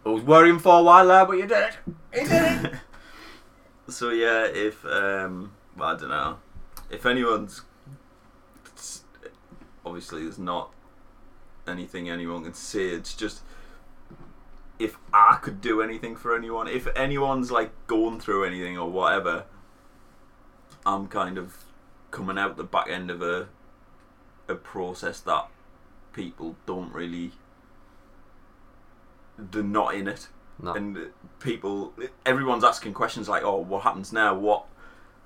[0.05, 1.77] I was worrying for a while there, but you did it.
[2.13, 2.73] You did it.
[3.89, 6.37] So yeah, if um, well, I don't know,
[6.89, 7.61] if anyone's
[9.85, 10.71] obviously there's not
[11.67, 12.85] anything anyone can say.
[12.89, 13.41] It's just
[14.81, 19.45] if I could do anything for anyone, if anyone's like going through anything or whatever,
[20.85, 21.65] I'm kind of
[22.09, 23.47] coming out the back end of a
[24.47, 25.47] a process that
[26.13, 27.31] people don't really
[29.37, 30.27] they're not in it.
[30.59, 30.73] No.
[30.73, 30.97] and
[31.39, 31.93] people
[32.25, 34.33] everyone's asking questions like oh what happens now?
[34.35, 34.65] What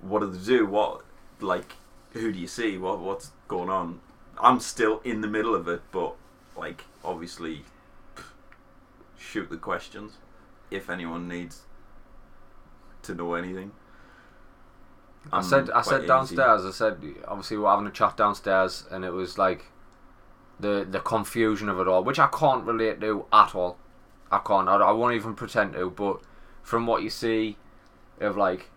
[0.01, 0.65] what do they do?
[0.65, 1.01] What
[1.39, 1.73] like
[2.13, 2.77] who do you see?
[2.77, 3.99] What what's going on?
[4.37, 6.15] I'm still in the middle of it but
[6.57, 7.63] like obviously
[9.25, 10.13] shoot the questions
[10.71, 11.63] if anyone needs
[13.03, 13.71] to know anything
[15.31, 16.07] I I'm said I said easy.
[16.07, 16.65] downstairs.
[16.65, 19.65] I said obviously we're having a chat downstairs, and it was like
[20.59, 23.77] the the confusion of it all, which I can't relate to at all.
[24.31, 24.69] I can't.
[24.69, 25.89] I, I won't even pretend to.
[25.89, 26.21] But
[26.63, 27.57] from what you see,
[28.19, 28.69] of like,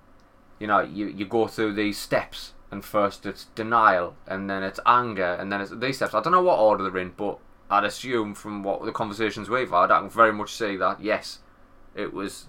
[0.59, 4.81] you know, you you go through these steps, and first it's denial, and then it's
[4.87, 6.15] anger, and then it's these steps.
[6.15, 7.39] I don't know what order they're in, but
[7.71, 11.41] I'd assume from what the conversations we've had, I can very much see that yes,
[11.95, 12.47] it was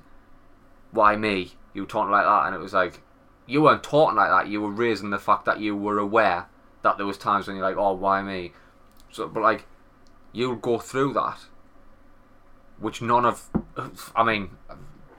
[0.92, 1.54] why me?
[1.74, 3.02] You were talking like that, and it was like
[3.50, 4.48] you weren't talking like that.
[4.48, 6.48] You were raising the fact that you were aware
[6.84, 8.54] that there was times when you're like, oh, why me?
[9.12, 9.66] So, but like,
[10.32, 11.40] you'll go through that,
[12.78, 13.50] which none of,
[14.16, 14.52] I mean,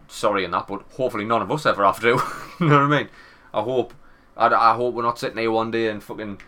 [0.07, 2.07] sorry in that, but hopefully none of us ever have to.
[2.61, 3.09] you know what I mean?
[3.53, 3.95] I hope,
[4.37, 6.41] I, I hope we're not sitting here one day and fucking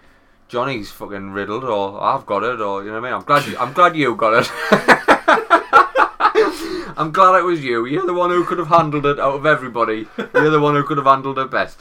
[0.53, 3.19] Johnny's fucking riddled, or I've got it, or you know what I mean.
[3.21, 4.51] I'm glad, you, I'm glad you got it.
[6.99, 7.87] I'm glad it was you.
[7.87, 10.07] You're the one who could have handled it out of everybody.
[10.35, 11.81] You're the one who could have handled it best.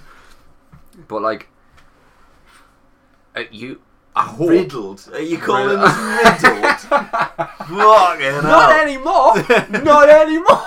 [1.10, 1.50] But like,
[3.36, 3.82] uh, you,
[4.16, 5.84] I hope riddled are you calling Riddled.
[5.90, 6.80] us riddled
[7.68, 8.80] fucking not hell.
[8.80, 9.36] anymore.
[9.84, 10.64] not anymore.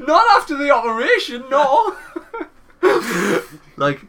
[0.08, 1.44] not after the operation.
[1.50, 1.94] No.
[3.76, 4.00] like,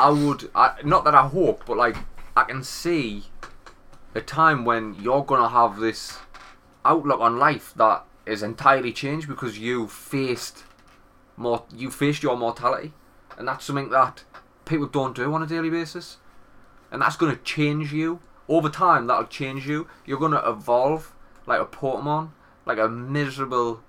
[0.00, 0.50] I would.
[0.54, 1.96] I, not that I hope, but like,
[2.34, 3.24] I can see
[4.14, 6.18] a time when you're gonna have this
[6.84, 10.64] outlook on life that is entirely changed because you faced
[11.36, 11.64] more.
[11.76, 12.94] You faced your mortality,
[13.36, 14.24] and that's something that
[14.64, 16.16] people don't do on a daily basis,
[16.90, 19.06] and that's gonna change you over time.
[19.06, 19.86] That'll change you.
[20.06, 21.14] You're gonna evolve
[21.46, 22.30] like a Pokemon,
[22.64, 23.82] like a miserable,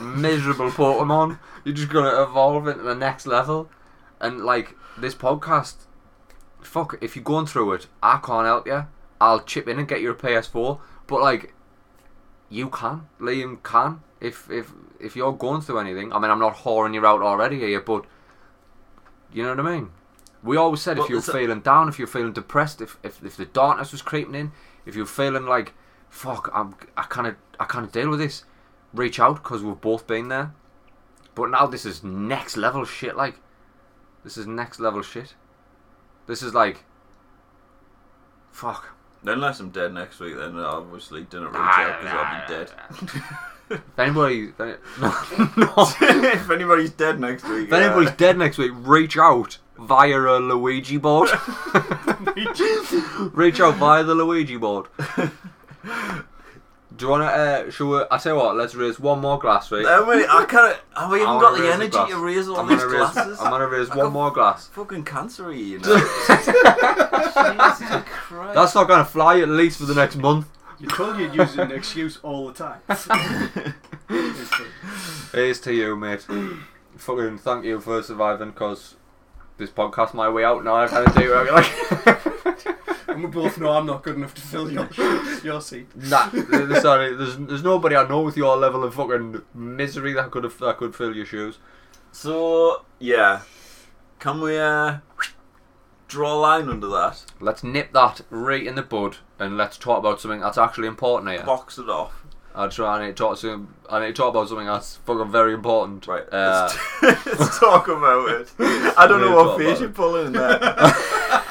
[0.00, 1.38] miserable Pokemon.
[1.64, 3.70] You're just gonna evolve into the next level,
[4.20, 5.74] and like this podcast.
[6.60, 8.86] Fuck, if you're going through it, I can't help you.
[9.20, 11.54] I'll chip in and get you a PS4, but like,
[12.48, 13.08] you can.
[13.20, 14.00] Liam can.
[14.20, 17.58] If if if you're going through anything, I mean, I'm not whoring you out already
[17.60, 18.04] here, but
[19.32, 19.90] you know what I mean.
[20.42, 22.96] We always said Well, if you're it's a- feeling down, if you're feeling depressed, if
[23.02, 24.52] if, if the darkness was creeping in,
[24.86, 25.74] if you're feeling like,
[26.08, 28.44] fuck, I'm I kind of I can't deal with this,
[28.92, 30.52] reach out because we've both been there.
[31.34, 33.16] But now this is next level shit.
[33.16, 33.40] Like,
[34.24, 35.34] this is next level shit.
[36.26, 36.84] This is like,
[38.52, 38.96] fuck.
[39.24, 42.54] unless I'm dead next week then I obviously didn't reach ah, out because I'll be
[42.54, 43.24] dead
[43.70, 44.74] If anybody, no,
[45.56, 45.74] no.
[45.78, 50.96] if anybody's dead next week If anybody's dead next week, reach out via a Luigi
[50.96, 51.28] board.
[53.34, 54.86] reach out via the Luigi board.
[56.98, 57.26] Do you want to?
[57.28, 58.02] Uh, shall we?
[58.10, 58.56] I tell you what.
[58.56, 59.86] Let's raise one more glass, right?
[59.86, 60.76] I, mean, I can't.
[60.96, 63.12] I haven't I got the energy to raise all I'm these gonna raise.
[63.12, 63.38] glasses.
[63.40, 64.66] I'm gonna raise I one more glass.
[64.66, 65.94] Fucking cancer you know.
[65.96, 66.08] Jesus
[68.04, 68.54] Christ.
[68.54, 70.48] That's not gonna fly at least for the next month.
[70.80, 72.80] You told you'd use an excuse all the time.
[74.10, 74.50] It's.
[75.32, 76.26] Here's to you, mate.
[76.96, 78.96] Fucking thank you for surviving, cause
[79.56, 80.74] this podcast my way out now.
[80.74, 81.52] I've kind of do it.
[81.52, 82.34] Like,
[83.18, 84.88] and we both know I'm not good enough to fill your
[85.44, 85.88] your seat.
[85.96, 86.30] nah,
[86.80, 87.14] sorry.
[87.16, 90.76] There's there's nobody I know with your level of fucking misery that could have that
[90.78, 91.58] could fill your shoes.
[92.12, 93.42] so yeah,
[94.20, 94.98] can we uh,
[96.06, 97.24] draw a line under that?
[97.40, 101.32] Let's nip that right in the bud and let's talk about something that's actually important
[101.32, 101.44] here.
[101.44, 102.24] Box it off.
[102.54, 102.98] I'll try.
[102.98, 103.68] I need to talk to.
[103.90, 106.06] I need to talk about something that's fucking very important.
[106.06, 106.24] Right.
[106.32, 108.50] Uh, let's, let's talk about it.
[108.58, 110.58] I don't know what talk face you're pulling there.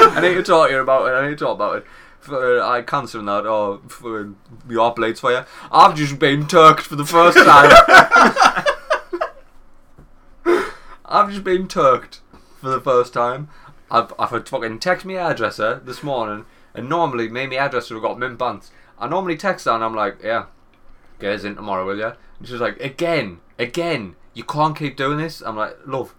[0.00, 1.12] I need to talk to you about it.
[1.12, 1.86] I need to talk about it.
[2.26, 4.26] for uh, eye cancer and that, or for uh,
[4.68, 5.44] your blades for you.
[5.70, 7.72] I've just been turked for the first time.
[11.06, 12.20] I've just been turked
[12.60, 13.48] for the first time.
[13.90, 17.94] I've, I've had fucking text me hairdresser this morning, and normally me and my hairdresser
[17.94, 18.72] have got mint pants.
[18.98, 20.46] I normally text her and I'm like, yeah,
[21.20, 22.12] get us in tomorrow, will you?
[22.38, 25.42] And she's like, again, again, you can't keep doing this.
[25.42, 26.14] I'm like, love,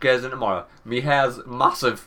[0.00, 0.66] get us in tomorrow.
[0.84, 2.04] Me hair's massive.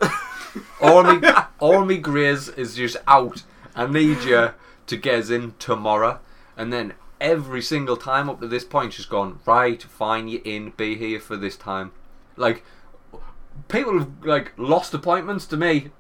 [0.82, 1.28] All me,
[1.60, 3.44] all me greys is just out.
[3.76, 4.52] I need you
[4.88, 6.20] to get us in tomorrow.
[6.58, 10.72] And then every single time up to this point, she's gone, right, fine, you in,
[10.72, 11.92] be here for this time.
[12.36, 12.64] Like,
[13.68, 15.92] people have like lost appointments to me.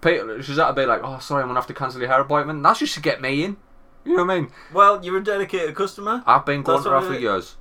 [0.00, 2.20] People, she's at to be like, oh, sorry, I'm gonna have to cancel your hair
[2.20, 2.62] appointment.
[2.62, 3.56] That's just to get me in.
[4.04, 4.50] You know what I mean?
[4.72, 6.22] Well, you're a dedicated customer.
[6.26, 7.56] I've been going That's to her for years.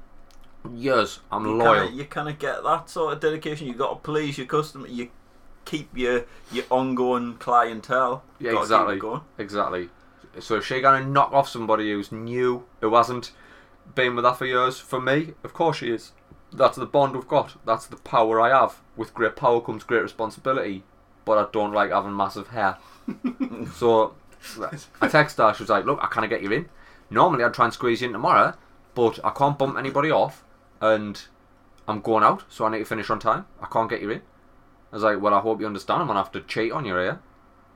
[0.74, 1.20] Years.
[1.32, 1.86] I'm you loyal.
[1.86, 3.68] Kinda, you kind of get that sort of dedication.
[3.68, 4.88] You've got to please your customer.
[4.88, 5.10] You
[5.66, 8.24] keep your your ongoing clientele.
[8.40, 9.00] Yeah, exactly.
[9.00, 9.22] going.
[9.38, 9.90] Exactly.
[10.40, 13.32] So is she gonna knock off somebody who's new, who hasn't
[13.96, 14.80] been with her for years?
[14.80, 16.12] For me, of course she is.
[16.52, 17.56] That's the bond we've got.
[17.66, 18.80] That's the power I have.
[18.96, 20.84] With great power comes great responsibility.
[21.26, 22.78] But I don't like having massive hair.
[23.76, 24.16] so
[25.02, 25.54] I text her.
[25.54, 26.70] She was like, "Look, I can't get you in.
[27.10, 28.56] Normally I'd try and squeeze you in tomorrow,
[28.94, 30.44] but I can't bump anybody off,
[30.82, 31.22] and
[31.88, 33.46] I'm going out, so I need to finish on time.
[33.62, 34.22] I can't get you in."
[34.94, 36.02] I was like, "Well, I hope you understand.
[36.02, 37.20] I'm gonna have to cheat on you here.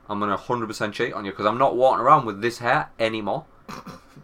[0.08, 3.46] I'm gonna 100% cheat on you because I'm not walking around with this hair anymore.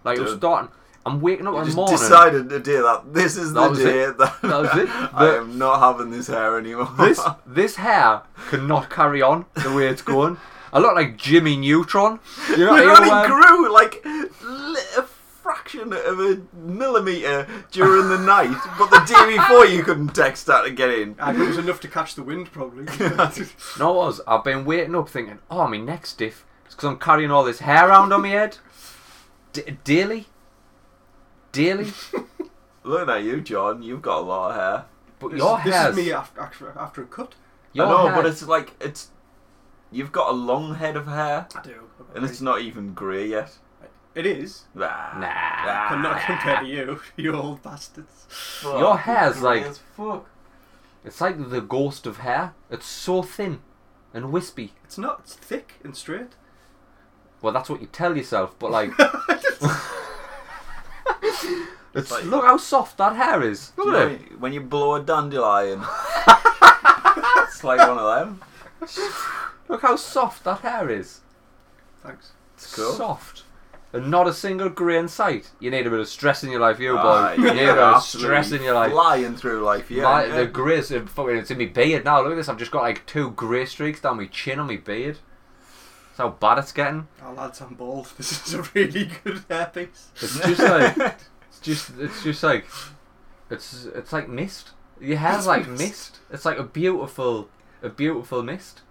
[0.06, 0.40] Like it was Dude.
[0.42, 0.70] starting.
[1.06, 1.96] I'm waking up in the just morning.
[1.98, 4.18] decided the day that this is That the was day it.
[4.18, 4.90] that, That was it.
[5.14, 6.90] I The- am not having this hair anymore.
[7.00, 10.38] this this hair cannot carry on the way it's going.
[10.74, 12.20] I look like Jimmy Neutron.
[12.50, 15.03] You know, it you only know, um, grew like li- a
[15.74, 20.64] fraction of a millimeter during the night, but the day before you couldn't text that
[20.64, 21.16] to get in.
[21.20, 22.86] I think it was enough to catch the wind, probably.
[23.80, 24.22] No, it was.
[24.28, 26.46] I've been waiting up thinking, oh, my neck's stiff.
[26.66, 28.58] It's because I'm carrying all this hair around on my head.
[29.52, 30.28] D- daily.
[31.52, 31.92] Daily.
[32.84, 33.84] Look at you, John.
[33.84, 34.86] You've got a lot of hair.
[35.20, 37.36] But this, your this is me after, after, after a cut.
[37.74, 39.10] Your I know, hair, but it's like it's.
[39.92, 41.88] You've got a long head of hair, I do.
[42.16, 43.58] and it's not even grey yet.
[44.16, 44.66] It is.
[44.76, 45.28] Nah, nah.
[45.90, 48.26] I'm not compared to you, you old bastards.
[48.30, 49.66] Fuck, Your hair's like-
[49.98, 50.28] fuck.
[51.06, 52.54] It's like the ghost of hair.
[52.70, 53.60] It's so thin
[54.14, 54.74] and wispy.
[54.84, 55.22] It's not.
[55.24, 56.36] It's thick and straight.
[57.42, 58.92] Well, that's what you tell yourself, but like...
[61.94, 63.72] it's, like- look how soft that hair is.
[63.72, 64.40] Do Look you at know, it.
[64.40, 65.82] when you blow a dandelion,
[67.44, 68.42] it's like one of them.
[69.68, 71.22] Look how soft that hair is.
[72.02, 72.32] Thanks.
[72.56, 72.94] It's cool.
[72.94, 73.44] Soft.
[73.94, 75.52] And not a single grey in sight.
[75.60, 77.02] You need a bit of stress in your life, you boy.
[77.04, 78.92] Ah, you need a bit of stress in your life.
[78.92, 80.02] Flying through life, yeah.
[80.02, 80.36] my, yeah.
[80.38, 82.22] The greys, are fucking, it's in my beard now.
[82.24, 82.50] Look at this.
[82.50, 85.20] I've just got like two grey streaks down my chin on my beard.
[86.08, 87.08] That's how bad it's getting.
[87.24, 88.12] Oh, lads, I'm bald.
[88.18, 90.08] This is a really good hairpiece.
[90.22, 90.98] It's just like
[91.50, 92.66] it's just it's just like
[93.52, 94.72] it's it's like mist.
[95.00, 95.80] Your hair's It's like mist.
[95.80, 96.20] mist.
[96.32, 97.50] It's like a beautiful
[97.84, 98.82] a beautiful mist.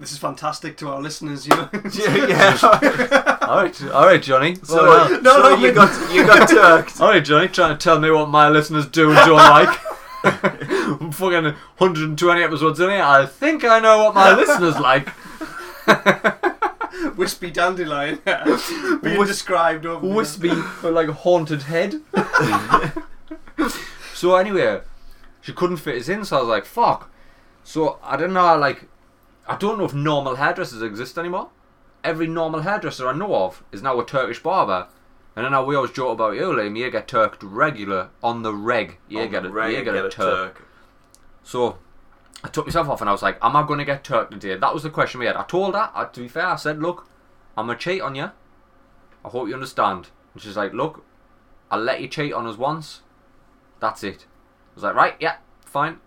[0.00, 1.68] This is fantastic to our listeners, you know.
[1.92, 3.38] yeah, yeah.
[3.42, 4.54] All right, all right, Johnny.
[4.62, 5.20] So, Well, well.
[5.22, 6.48] No, so no, you but- got you got
[6.88, 7.00] turked.
[7.02, 9.78] all right, Johnny, trying to tell me what my listeners do and don't like.
[10.24, 13.02] I'm fucking 120 episodes in here.
[13.02, 15.08] I think I know what my listeners like.
[17.16, 18.44] Wispy dandelion hair
[19.02, 20.50] being Wis- described over the- wispy,
[20.82, 22.00] like a haunted head.
[24.14, 24.80] so anyway,
[25.40, 27.10] she couldn't fit us in, so I was like, "Fuck."
[27.64, 28.86] So I don't know, like,
[29.50, 31.50] I don't know if normal hairdressers exist anymore.
[32.04, 34.86] Every normal hairdresser I know of is now a Turkish barber.
[35.34, 38.98] And then we always joke about you, Liam, you get turked regular on the reg.
[39.08, 40.54] You On get a, reg, you get, get a, a turk.
[40.54, 40.68] turk.
[41.42, 41.78] So
[42.44, 44.56] I took myself off and I was like, Am I going to get turked today?
[44.56, 45.34] That was the question we had.
[45.34, 47.08] I told her, uh, to be fair, I said, Look,
[47.56, 48.30] I'm going to cheat on you.
[49.24, 50.10] I hope you understand.
[50.32, 51.04] And she's like, Look,
[51.72, 53.00] I'll let you cheat on us once.
[53.80, 54.26] That's it.
[54.26, 55.98] I was like, Right, yeah, fine.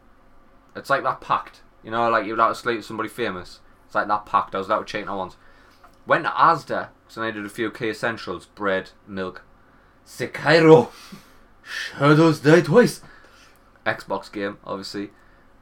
[0.78, 1.62] It's like that pact.
[1.84, 3.60] You know, like you're allowed to sleep with somebody famous.
[3.86, 4.56] It's like that pact.
[4.56, 5.36] I was allowed to on her once.
[6.06, 9.44] Went to Asda, because I needed a few key essentials bread, milk.
[10.06, 10.90] Sekiro!
[11.62, 13.02] Shadows Die Twice!
[13.86, 15.12] Xbox game, obviously.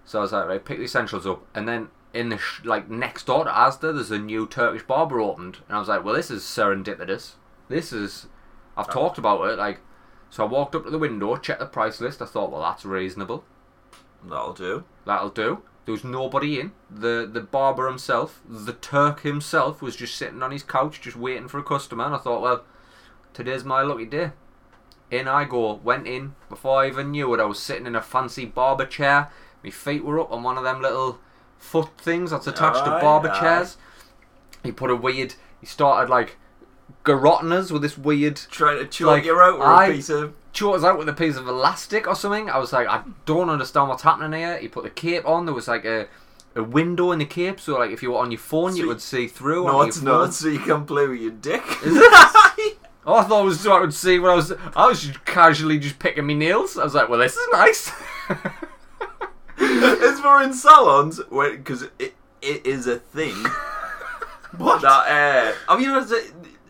[0.06, 1.46] So I was like, right, pick the essentials up.
[1.54, 5.20] And then in the sh- like next door to Asda, there's a new Turkish barber
[5.20, 7.34] opened, and I was like, well, this is serendipitous.
[7.70, 8.28] This is,
[8.76, 8.92] I've Oh.
[8.92, 9.58] talked about it.
[9.60, 9.80] Like,
[10.30, 12.22] so I walked up to the window, checked the price list.
[12.22, 13.44] I thought, well, that's reasonable.
[14.24, 14.84] That'll do.
[15.06, 15.62] That'll do.
[15.86, 16.72] There was nobody in.
[16.90, 21.48] The the barber himself, the Turk himself, was just sitting on his couch, just waiting
[21.48, 22.06] for a customer.
[22.06, 22.64] And I thought, well,
[23.34, 24.32] today's my lucky day.
[25.10, 25.74] In I go.
[25.84, 27.40] Went in before I even knew it.
[27.40, 29.30] I was sitting in a fancy barber chair.
[29.64, 31.20] My feet were up on one of them little
[31.58, 33.40] foot things that's attached to barber aye.
[33.40, 33.78] chairs.
[34.64, 36.38] He put a weird he started like
[37.04, 40.10] garroting us with this weird Trying to choke Like, you out with I- a piece
[40.10, 40.34] of.
[40.54, 42.50] Choke us out with a piece of elastic or something.
[42.50, 44.58] I was like, I don't understand what's happening here.
[44.58, 45.46] He put the cape on.
[45.46, 46.08] There was like a,
[46.56, 48.88] a window in the cape, so like if you were on your phone, you See-
[48.88, 49.66] would see through.
[49.66, 50.34] No, it's not.
[50.34, 51.64] So you can play with your dick.
[51.84, 52.78] Is it?
[53.04, 54.54] Oh, I thought it was so I would see what I was.
[54.76, 56.78] I was just casually just picking my nails.
[56.78, 57.92] I was like, well, this is nice.
[59.58, 63.36] it's for in salons because it it is a thing.
[64.58, 64.82] What?
[64.82, 66.22] That uh, I mean, it's a,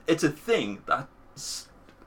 [0.08, 1.08] it's a thing that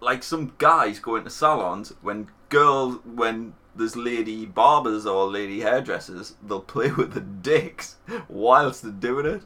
[0.04, 6.34] like some guys go into salons when girls when there's lady barbers or lady hairdressers,
[6.46, 7.96] they'll play with the dicks
[8.28, 9.42] whilst they're doing it.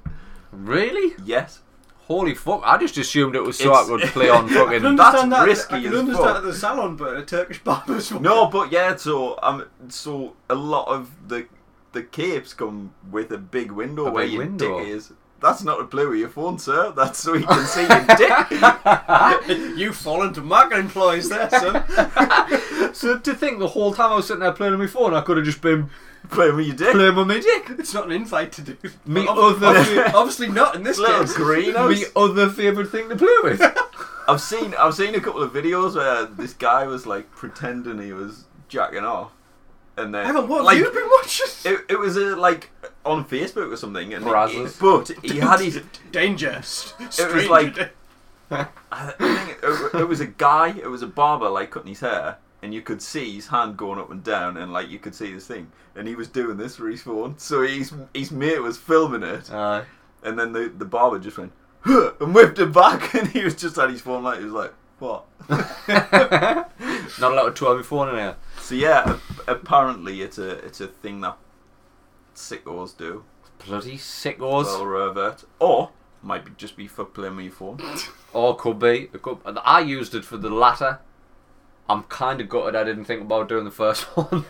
[0.53, 1.15] really?
[1.25, 1.63] Yes.
[2.09, 2.63] Holy fuck!
[2.65, 4.87] I just assumed it was so It's- I could play on I can fucking.
[4.87, 5.47] understand that.
[5.47, 6.37] risky I can as understand fuck.
[6.39, 10.89] at the salon, but a Turkish barber's No, but yeah, so um, so a lot
[10.89, 11.47] of the
[11.93, 14.79] the capes come with a big window A where big your window.
[14.79, 15.13] dick is.
[15.41, 16.93] That's not to play with your phone, sir.
[16.97, 19.77] That's so you can see your dick.
[19.79, 21.85] you fall into market employees there, son.
[22.95, 25.21] so to think the whole time I was sitting there playing on my phone, I
[25.21, 25.91] could have just been
[26.31, 26.93] Playing with your dick.
[26.93, 27.71] playing with my dick.
[27.79, 28.77] It's not an invite to do.
[29.07, 31.35] Me Ob- other- obviously, obviously not in this Little case.
[31.35, 32.01] greenhouse.
[32.01, 33.63] My other favourite thing to play with.
[34.29, 38.13] I've seen I've seen a couple of videos where this guy was like pretending he
[38.13, 39.31] was jacking off,
[39.97, 41.47] and then Evan, what like have you been watching?
[41.65, 42.71] it, it was uh, like
[43.09, 44.79] on Facebook or something, and he- Brazzers.
[44.81, 45.81] but he had his
[46.13, 46.63] danger.
[47.01, 47.93] It was like-
[48.51, 52.39] I think it, it was a guy, it was a barber like cutting his hair,
[52.63, 55.33] and you could see his hand going up and down, and like you could see
[55.35, 57.35] this thing, and he was doing this for his phone.
[57.39, 59.85] So his his mate was filming it, Aye.
[60.23, 61.53] and then the the barber just went
[61.83, 64.55] "Huh," and whipped it back, and he was just at his phone like he was
[64.55, 65.27] like, "What?"
[65.99, 68.37] Not allowed to twirl my phone in here.
[68.61, 71.37] So yeah, apparently it's a it's a thing that
[72.39, 73.25] sickos do.
[73.67, 74.65] Bloody sickos.
[74.65, 75.91] Well, revert, or
[76.23, 77.81] might be just be for playing with your phone.
[78.33, 79.11] Or could be.
[79.13, 81.01] It could, I used it for the latter.
[81.89, 84.45] I'm kind of gutted I didn't think about doing the first one.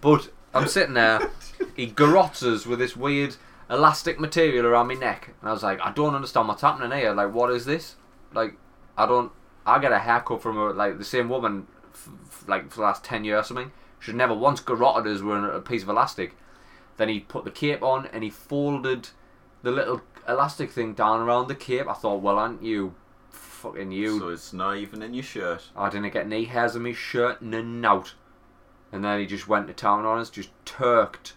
[0.00, 1.30] but I'm sitting there.
[1.74, 3.36] He garrots us with this weird
[3.68, 5.34] elastic material around my neck.
[5.40, 7.12] And I was like, I don't understand what's happening here.
[7.12, 7.96] Like, what is this?
[8.32, 8.54] Like,
[8.96, 9.32] I don't.
[9.66, 12.82] I get a haircut from a, like the same woman, f- f- like for the
[12.82, 13.72] last ten years or something.
[14.00, 16.36] She'd never once garroted us with a piece of elastic.
[16.98, 19.08] Then he put the cape on and he folded
[19.62, 21.88] the little elastic thing down around the cape.
[21.88, 22.94] I thought, well, aren't you
[23.30, 24.18] fucking you?
[24.18, 25.70] So it's not even in your shirt.
[25.74, 28.14] I didn't get any hairs on my shirt, none out.
[28.92, 31.34] And then he just went to town on us, just turked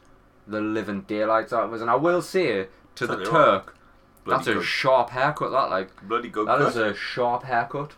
[0.47, 1.81] the living daylights out of us.
[1.81, 3.77] And I will say to the Tell what, Turk,
[4.23, 5.51] Bloody that's a sharp haircut.
[5.51, 6.69] That like bloody good that cut.
[6.69, 7.93] is a sharp haircut.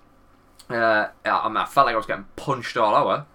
[0.69, 3.25] Uh, I, mean, I felt like I was getting punched all over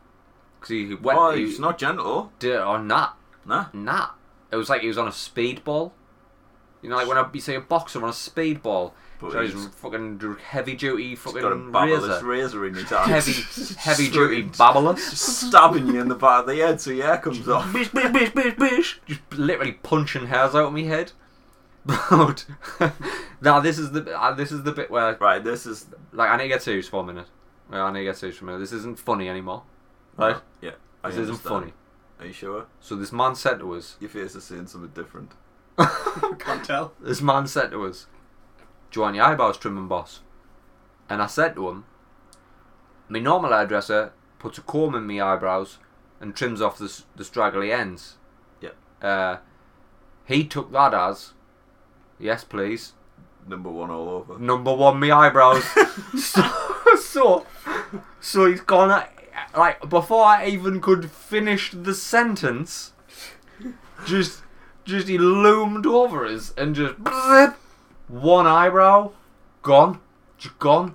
[0.58, 1.18] because he went.
[1.18, 2.32] oh, he it's not gentle.
[2.38, 3.18] did or not.
[3.44, 3.66] Nah.
[3.72, 4.10] Nah.
[4.50, 5.92] It was like he was on a speedball.
[6.82, 8.92] You know, like when I, you see a boxer on a speedball.
[9.20, 12.24] But So he's, he's fucking heavy duty he's fucking got a razor.
[12.24, 13.10] razor in his hand.
[13.10, 13.32] Heavy,
[13.78, 14.98] heavy duty babbleless.
[14.98, 17.72] stabbing you in the back of the head so your hair comes off.
[17.72, 19.00] bish, bish, bish, bish, bish.
[19.06, 21.12] Just literally punching hairs out of my head.
[22.10, 22.44] But
[23.40, 26.36] now this is the uh, this is the bit where Right, this is like I
[26.36, 27.26] need to get serious for a minute.
[27.72, 28.58] I need to get serious for a minute.
[28.60, 29.62] This isn't funny anymore.
[30.16, 30.36] Right?
[30.60, 30.72] Yeah,
[31.02, 31.72] I This isn't funny.
[32.20, 32.66] Are you sure?
[32.80, 33.96] So this man said to us.
[34.00, 35.32] Your face is saying something different.
[36.38, 36.92] Can't tell.
[37.00, 38.06] This man said to us,
[38.90, 40.20] "Do you want your eyebrows trimming, boss?"
[41.08, 41.84] And I said to him,
[43.08, 45.78] "My normal hairdresser puts a comb in my eyebrows
[46.20, 48.16] and trims off the, s- the straggly ends."
[48.60, 48.76] Yep.
[49.00, 49.36] Uh,
[50.24, 51.34] he took that as,
[52.18, 52.94] "Yes, please."
[53.46, 54.38] Number one all over.
[54.38, 55.64] Number one, me eyebrows.
[56.18, 56.42] so,
[57.00, 57.46] so,
[58.20, 58.90] so he's gone.
[58.90, 59.14] at-
[59.56, 62.92] Like before I even could finish the sentence,
[64.06, 64.42] just,
[64.84, 66.94] just he loomed over us and just
[68.08, 69.12] one eyebrow
[69.62, 70.00] gone,
[70.38, 70.94] just gone,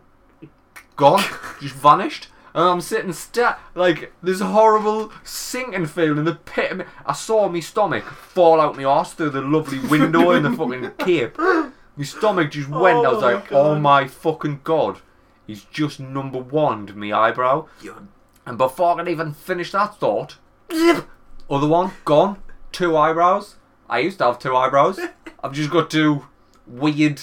[0.95, 1.23] gone,
[1.61, 2.27] just vanished.
[2.55, 6.71] And I'm sitting sta like this horrible sinking feeling in the pit.
[6.71, 6.85] Of me.
[7.05, 10.91] I saw my stomach fall out my arse through the lovely window in the fucking
[10.99, 11.37] cape.
[11.39, 13.05] My stomach just went.
[13.05, 14.99] I was Oh like, oh my fucking god.
[15.47, 17.67] He's just number one to me eyebrow.
[17.81, 18.07] You're
[18.45, 20.37] And before I could even finish that thought,
[20.73, 21.07] zip,
[21.49, 22.41] other one, gone.
[22.71, 23.55] Two eyebrows.
[23.89, 24.99] I used to have two eyebrows.
[25.43, 26.25] I've just got two
[26.65, 27.21] weird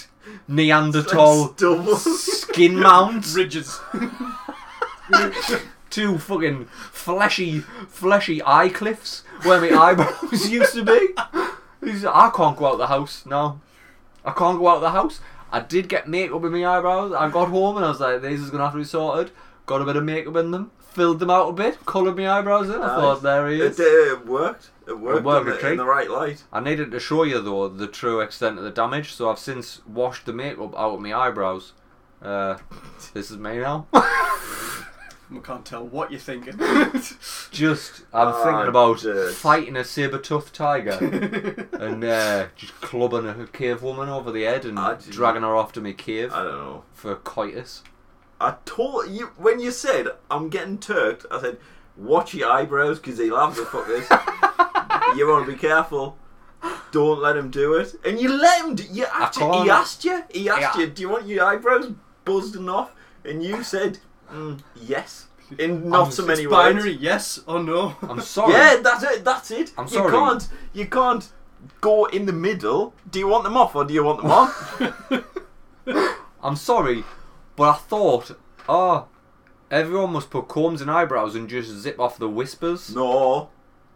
[0.49, 1.97] Neanderthal double.
[1.97, 3.35] skin mounts.
[3.37, 3.81] Ridges.
[5.91, 11.09] Two fucking fleshy, fleshy eye cliffs where my eyebrows used to be.
[11.16, 13.61] I can't go out the house now.
[14.25, 15.18] I can't go out the house.
[15.51, 17.12] I did get makeup in my eyebrows.
[17.12, 19.33] I got home and I was like, "These is gonna have to be sorted."
[19.71, 20.73] Got a bit of makeup in them.
[20.81, 22.75] filled them out a bit, coloured my eyebrows in.
[22.75, 22.89] I Nice.
[23.01, 23.81] thought there he It, is.
[23.81, 24.71] uh, worked.
[24.89, 26.43] It worked, it worked in, the, in the right light.
[26.53, 29.81] I needed to show you though the true extent of the damage, so I've since
[29.87, 31.73] washed the makeup out of my eyebrows.
[32.21, 32.59] Uh,
[33.14, 33.87] this is me now.
[33.93, 36.59] I can't tell what you're thinking.
[37.53, 40.99] Just I'm Ah, thinking about just- fighting a saber-toothed tiger
[41.75, 44.77] and uh, just clubbing a cave woman over the head and
[45.11, 46.83] dragging her off to my cave I don't know.
[46.93, 47.85] for coitus.
[48.41, 51.26] I told you when you said I'm getting turked.
[51.30, 51.59] I said,
[51.97, 54.07] watch your eyebrows because he'll have the fuckers.
[55.16, 56.16] you want to be careful.
[56.93, 57.95] Don't let him do it.
[58.05, 58.74] And you let him.
[58.74, 60.24] Do, you actually, he asked you.
[60.30, 60.84] He asked Yeah.
[60.84, 61.93] you, do you want your eyebrows
[62.24, 62.93] buzzing off?
[63.24, 63.99] And you said,
[64.32, 65.26] mm, yes.
[65.59, 66.53] In not I'm- so it's many words.
[66.74, 67.95] binary, yes or no.
[68.03, 68.53] I'm sorry.
[68.55, 69.24] Yeah, that's it.
[69.24, 69.72] That's it.
[69.76, 70.12] I'm you sorry.
[70.12, 70.49] can't.
[70.72, 71.28] You can't
[71.80, 72.95] go in the middle.
[73.11, 75.24] Do you want them off or do you want them on?
[76.43, 77.05] I'm sorry,
[77.61, 78.39] but I thought,
[78.71, 79.07] oh,
[79.71, 82.95] everyone must put combs in eyebrows and just zip off the whispers.
[82.95, 83.51] no.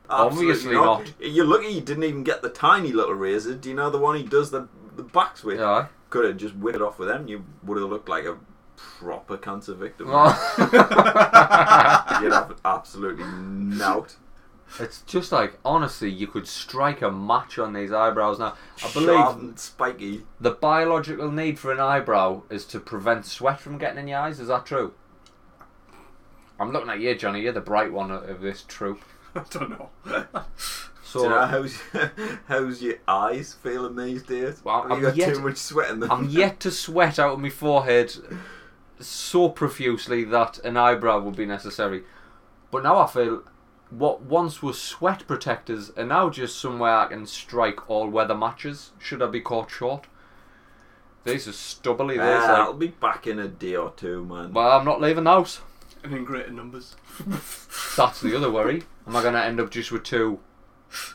[0.06, 1.14] Obviously not.
[1.18, 3.54] You're lucky you didn't even get the tiny little razor.
[3.54, 5.58] Do you know the one he does the the backs with?
[5.60, 5.86] Yeah.
[6.10, 7.26] Could have just whipped it off with them.
[7.26, 8.36] You would have looked like a
[8.76, 10.08] proper cancer victim.
[10.10, 10.56] Oh.
[12.20, 14.16] You'd have absolutely knout.
[14.80, 18.54] It's just like honestly, you could strike a match on these eyebrows now.
[18.76, 20.22] I Sharp believe and spiky.
[20.40, 24.40] the biological need for an eyebrow is to prevent sweat from getting in your eyes.
[24.40, 24.94] Is that true?
[26.58, 27.42] I'm looking at you, Johnny.
[27.42, 29.00] You're the bright one of this troop.
[29.34, 29.90] I don't know.
[31.02, 31.82] So Do you know how's
[32.48, 34.60] how's your eyes feeling these days?
[34.64, 36.10] Well, Have I'm you got yet- too much sweat in them?
[36.10, 38.12] I'm yet to sweat out of my forehead
[39.00, 42.04] so profusely that an eyebrow would be necessary.
[42.70, 43.42] But now I feel
[43.98, 48.92] what once was sweat protectors are now just somewhere I can strike all weather matches
[48.98, 50.06] should I be caught short.
[51.24, 52.14] These are stubbly.
[52.16, 54.52] These Ah, I'll be back in a day or two, man.
[54.52, 55.60] well, I'm not leaving the house.
[56.02, 56.96] and in greater numbers.
[57.96, 58.82] That's the other worry.
[59.06, 60.38] Am I going to end up just with two?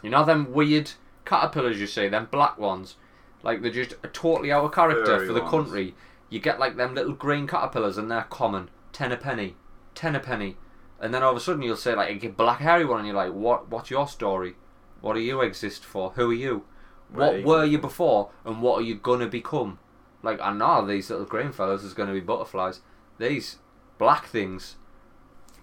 [0.02, 0.92] You know them weird
[1.26, 2.96] caterpillars you see, them black ones,
[3.44, 5.52] like they're just totally out of character Furry for the ones.
[5.52, 5.96] country.
[6.30, 9.56] You get like them little green caterpillars and they're common, ten a penny,
[9.94, 10.58] ten a penny,
[11.02, 13.08] and then all of a sudden you'll say like you get black hairy one and
[13.08, 13.70] you're like, what?
[13.70, 14.56] What's your story?
[15.02, 16.12] What do you exist for?
[16.12, 16.66] Who are you?
[17.12, 19.80] Where What are you were you before, and what are you gonna become?
[20.22, 22.82] Like I know these little green fellows is gonna be butterflies.
[23.18, 23.58] These
[23.98, 24.76] black things,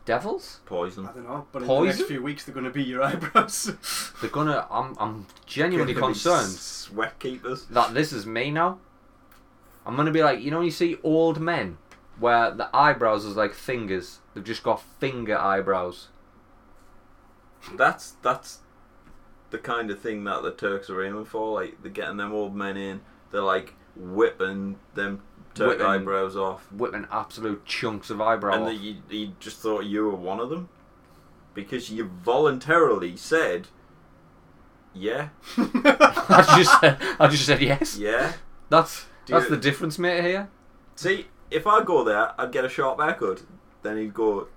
[0.05, 0.61] devils.
[0.67, 1.07] Poison.
[1.07, 3.73] I don't know, but in the next few weeks they're going to be your eyebrows.
[4.21, 4.67] They're gonna.
[4.71, 4.97] I'm.
[4.99, 7.67] I'm genuinely Gonna concerned Sweat keepers.
[7.67, 8.79] that this is me now.
[9.85, 11.79] I'm gonna be like, you know, when you see old men
[12.19, 14.21] where the eyebrows is like fingers.
[14.35, 16.09] They've just got finger eyebrows.
[17.75, 18.59] That's that's
[19.51, 21.61] the kind of thing that the Turks are aiming for.
[21.61, 23.01] Like they're getting them old men in.
[23.31, 25.23] They're like whipping them
[25.55, 28.55] Turk Whipping- eyebrows off, Whipping absolute chunks of eyebrow.
[28.55, 30.69] and that you, you just thought you were one of them
[31.55, 33.69] because you voluntarily said,
[34.95, 36.99] "Yeah, I just said.
[37.19, 37.97] I just said yes.
[37.99, 38.35] yeah."
[38.69, 40.23] That's Do that's you- the difference, mate.
[40.23, 40.49] Here.
[40.95, 43.43] See, if I go there, I'd get a sharp haircut.
[43.83, 44.49] Then he'd go,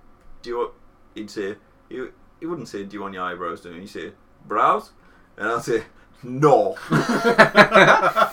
[0.42, 0.72] "Do you?" Want,
[1.14, 1.56] he'd say,
[1.88, 2.06] "He
[2.40, 4.12] he wouldn't say, do you want your eyebrows done?' He'd say,
[4.46, 4.92] brows,'
[5.36, 5.84] and I'd say,
[6.22, 6.74] "No."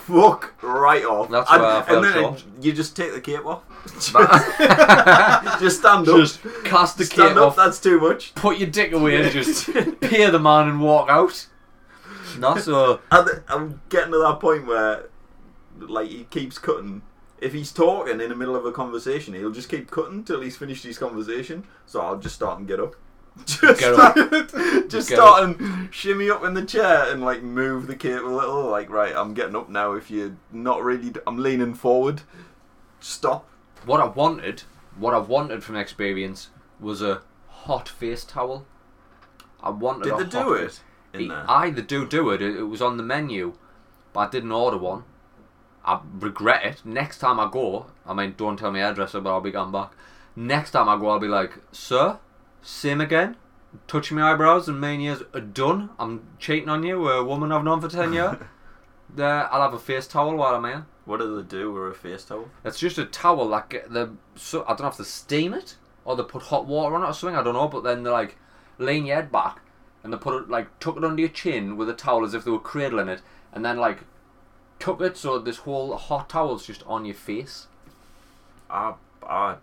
[0.07, 1.29] Fuck right off.
[1.29, 2.43] That's and, where I fell and then short.
[2.61, 3.63] you just take the cape off.
[3.93, 4.13] Just
[5.59, 6.17] just stand up.
[6.17, 7.47] Just cast the stand cape up.
[7.47, 7.55] off.
[7.55, 8.33] That's too much.
[8.35, 11.47] Put your dick away and just peer the man and walk out.
[12.37, 13.01] Not so.
[13.11, 15.09] And I'm getting to that point where,
[15.79, 17.01] like, he keeps cutting.
[17.39, 20.57] If he's talking in the middle of a conversation, he'll just keep cutting till he's
[20.57, 21.65] finished his conversation.
[21.85, 22.95] So I'll just start and get up.
[23.45, 24.87] Just, Get start, up.
[24.89, 28.25] just Get start and shimmy up in the chair and like move the cape a
[28.25, 28.65] little.
[28.67, 29.93] Like, right, I'm getting up now.
[29.93, 32.21] If you're not really, I'm leaning forward.
[32.99, 33.47] Stop.
[33.85, 34.63] What I wanted,
[34.97, 38.65] what I wanted from experience was a hot face towel.
[39.61, 40.05] I wanted.
[40.05, 40.81] Did a they hot do face-
[41.13, 41.45] it in there?
[41.47, 42.41] I they do do it.
[42.41, 43.53] It was on the menu,
[44.13, 45.03] but I didn't order one.
[45.87, 46.85] I regret it.
[46.85, 49.93] Next time I go, I mean, don't tell me hairdresser, but I'll be gone back.
[50.35, 52.19] Next time I go, I'll be like, sir,
[52.61, 53.37] same again.
[53.87, 55.89] Touch my eyebrows and and yours are done.
[55.97, 56.99] I'm cheating on you.
[56.99, 58.37] We're a woman I've known for ten years.
[59.09, 60.85] There, I'll have a face towel while I'm here.
[61.05, 62.49] What do they do with a face towel?
[62.65, 65.77] It's just a towel like uh, the so I don't know if they steam it
[66.03, 67.37] or they put hot water on it or something.
[67.37, 68.35] I don't know, but then they like
[68.77, 69.61] lean your head back
[70.03, 72.43] and they put it like tuck it under your chin with a towel as if
[72.43, 73.21] they were cradling it,
[73.53, 73.99] and then like
[74.79, 77.67] tuck it so this whole hot towel's just on your face,
[78.69, 78.93] I,
[79.27, 79.55] I,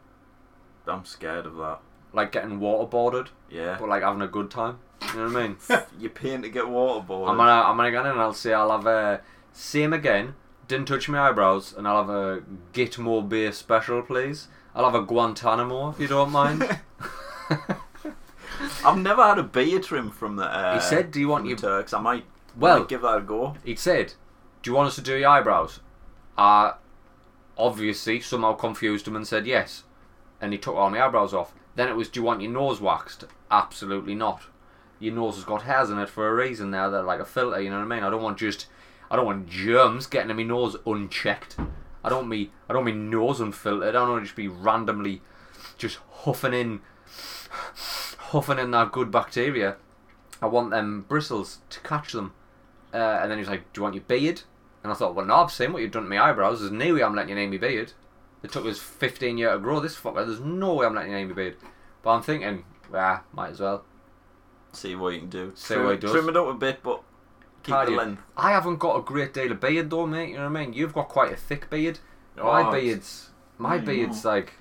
[0.86, 1.78] I'm scared of that.
[2.12, 3.76] like getting waterboarded, Yeah.
[3.78, 4.78] but like having a good time.
[5.12, 5.56] You know what I mean?
[6.00, 7.28] You're paying to get waterboarded.
[7.28, 9.20] I'm gonna I'm gonna go in and I'll say I'll have a
[9.52, 10.34] same again.
[10.66, 12.42] Didn't touch my eyebrows, and I'll have a
[12.72, 14.48] Gitmo beer special, please.
[14.74, 16.62] I'll have a Guantanamo if you don't mind.
[18.84, 20.44] I've never had a beard trim from the.
[20.44, 22.24] Uh, He said, "Do you want from your Turks?" I might.
[22.56, 23.56] Well- might give that a go.
[23.64, 24.14] He'd said,
[24.64, 25.80] "Do you want us to do your eyebrows?"
[26.38, 26.72] I
[27.58, 29.84] obviously somehow confused him and said yes,
[30.40, 31.52] and he took all my eyebrows off.
[31.76, 34.44] Then it was, "Do you want your nose waxed?" Absolutely not.
[34.98, 36.70] Your nose has got hairs in it for a reason.
[36.70, 37.60] Now they're like a filter.
[37.60, 38.04] You know what I mean?
[38.04, 38.66] I don't want just,
[39.10, 41.56] I don't want germs getting in my nose unchecked.
[42.02, 43.90] I don't want me, I don't my nose unfiltered.
[43.90, 45.20] I don't want to just be randomly,
[45.76, 46.80] just huffing in,
[48.30, 49.76] huffing in that good bacteria.
[50.40, 52.32] I want them bristles to catch them.
[52.94, 54.42] Uh, and then he's like, "Do you want your beard?"
[54.84, 56.60] And I thought, "Well, no, I've seen what you've done to my eyebrows.
[56.60, 57.92] There's no way I'm letting you name me beard.
[58.44, 60.24] It took us 15 years to grow this fucker.
[60.26, 61.56] There's no way I'm letting you name me beard."
[62.02, 62.64] But I'm thinking,
[62.94, 63.84] ah, might as well.
[64.72, 65.52] See what you can do.
[65.54, 66.10] See trim, what he does.
[66.12, 67.02] Trim it up a bit, but
[67.62, 68.22] keep How the length.
[68.36, 70.30] I haven't got a great deal of beard though, mate.
[70.30, 70.74] You know what I mean?
[70.74, 71.98] You've got quite a thick beard.
[72.36, 74.54] Oh, my beard's my beard's like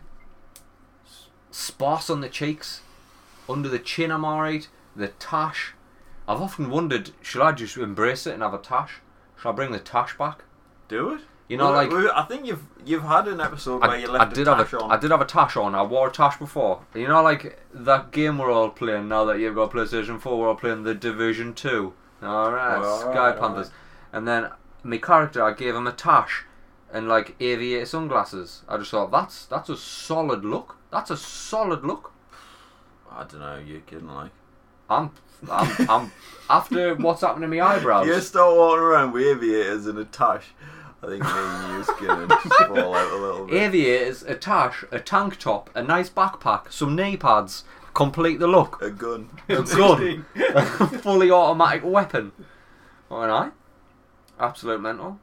[1.51, 2.81] sparse on the cheeks,
[3.49, 4.11] under the chin.
[4.11, 4.69] I'm alright.
[4.95, 5.73] The tash.
[6.27, 9.01] I've often wondered, should I just embrace it and have a tash?
[9.43, 10.45] Should I bring the tash back?
[10.87, 11.21] Do it.
[11.49, 14.07] You know, Well, like we- I think you've you've had an episode where I, you
[14.07, 14.91] I left did a have tash a on.
[14.91, 15.75] I did have a tash on.
[15.75, 16.85] I wore a tash before.
[16.95, 20.39] You know, like that game we're all playing now that you've got PlayStation Four.
[20.39, 21.91] We're all playing the Division Two.
[22.21, 23.71] All right, Oh, Sky alright, Panthers.
[24.13, 24.49] And then
[24.83, 26.45] my character, I gave him a tash
[26.93, 28.61] and like aviator sunglasses.
[28.69, 30.77] I just thought that's that's a solid look.
[30.89, 32.13] That's a solid look.
[33.11, 33.57] I don't know.
[33.63, 34.31] You're kidding, like.
[34.93, 35.11] I'm
[35.49, 36.11] I'm, I'm
[36.49, 38.07] after what's happened to my eyebrows.
[38.07, 40.45] You start walking around with aviators and a tash.
[41.01, 43.61] I think me and you's gonna just fall out a little bit.
[43.61, 48.81] Aviators, a tash, a tank top, a nice backpack, some knee pads, complete the look.
[48.81, 49.29] A gun.
[49.49, 50.25] A gun.
[50.35, 52.31] a fully automatic weapon.
[53.09, 53.51] What an eye.
[54.39, 55.19] Absolute mental.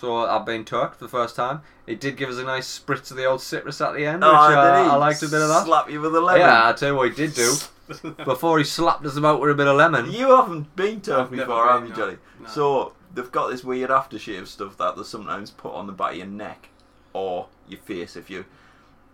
[0.00, 1.60] So I've been turked for the first time.
[1.86, 4.30] It did give us a nice spritz of the old citrus at the end, which
[4.30, 4.48] Oh, uh,
[4.78, 5.66] did he I liked a bit of that.
[5.66, 6.40] Slap you with a lemon.
[6.40, 7.54] Yeah, I tell you what he did do.
[8.24, 10.10] Before he slapped us about with a bit of lemon.
[10.10, 11.94] You haven't been to I've it never before, been, have you, no.
[11.96, 12.18] Johnny?
[12.40, 12.48] No.
[12.48, 16.16] So they've got this weird aftershave stuff that they sometimes put on the back of
[16.18, 16.68] your neck
[17.12, 18.46] or your face if you,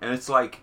[0.03, 0.61] and it's like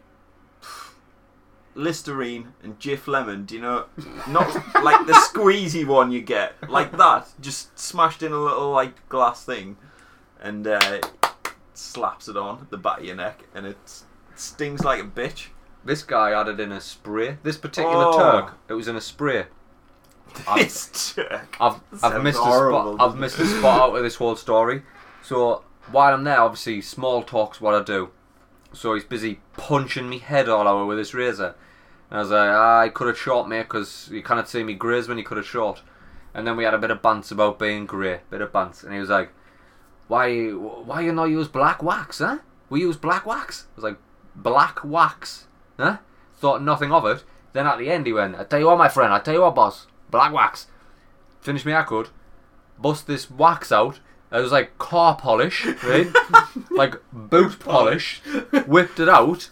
[1.75, 3.45] Listerine and Jif lemon.
[3.45, 3.85] Do you know?
[4.27, 4.47] Not
[4.83, 9.43] like the squeezy one you get, like that, just smashed in a little like glass
[9.43, 9.77] thing,
[10.43, 10.99] and uh,
[11.73, 14.03] slaps it on the back of your neck, and it
[14.35, 15.47] stings like a bitch.
[15.85, 17.37] This guy had it in a spray.
[17.43, 18.17] This particular Oh.
[18.17, 19.45] Turk, it was in a spray.
[20.47, 21.55] I've- It's jerk.
[21.59, 22.93] I've I've Sounds missed a horrible, spot.
[22.93, 23.43] I've doesn't missed it?
[23.47, 24.83] a spot out of this whole story.
[25.21, 28.09] So while I'm there, obviously small talk's what I do.
[28.71, 31.53] So he's busy punching me head all over with his razor,
[32.09, 34.73] and I was like, ah, I could have shot me because you cannot see me
[34.73, 35.81] graze when he could have shot.
[36.33, 38.91] And then we had a bit of bants about being grey, bit of bants, and
[38.93, 39.29] he was like,
[40.13, 42.37] why why you not use black wax, huh?
[42.69, 43.65] We use black wax.
[43.71, 43.97] I was like,
[44.35, 45.47] black wax,
[45.79, 45.97] huh?
[46.35, 47.23] Thought nothing of it.
[47.53, 49.41] Then at the end he went, I tell you what, my friend, I tell you
[49.41, 50.67] what, boss, black wax.
[51.41, 52.11] Finish me haircut,
[52.77, 53.99] bust this wax out.
[54.31, 56.07] It was like car polish, right?
[56.69, 58.21] like boot polish.
[58.67, 59.49] Whipped it out,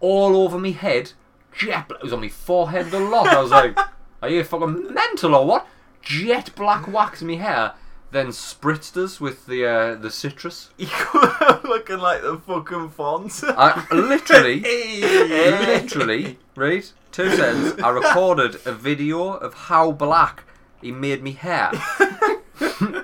[0.00, 1.12] all over me head.
[1.52, 2.00] Jet black.
[2.00, 3.26] It was on my forehead the lot.
[3.26, 3.78] I was like,
[4.22, 5.66] are you fucking mental or what?
[6.00, 7.74] Jet black wax in my hair.
[8.12, 10.70] Then spritzed us with the uh, the citrus.
[10.78, 13.44] You come out looking like the fucking Fonz.
[13.56, 14.60] I literally,
[15.00, 16.92] literally, right?
[17.12, 17.80] Two seconds.
[17.80, 20.42] I recorded a video of how black
[20.82, 21.70] he made me hair,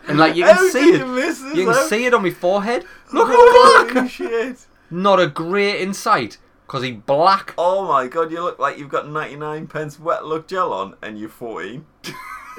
[0.08, 1.00] and like you can How see it.
[1.06, 2.84] You, You can see it on my forehead.
[3.12, 4.10] Look how black.
[4.10, 4.66] Shit!
[4.90, 7.54] Not a grey in sight, cause he black.
[7.56, 11.16] Oh my god, you look like you've got 99 pence wet look gel on and
[11.18, 11.86] you're 14.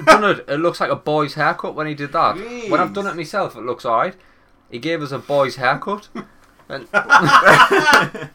[0.04, 0.44] Done it.
[0.48, 2.36] It looks like a boy's haircut when he did that.
[2.70, 4.14] When I've done it myself, it looks alright.
[4.70, 6.08] He gave us a boy's haircut.
[6.70, 6.86] And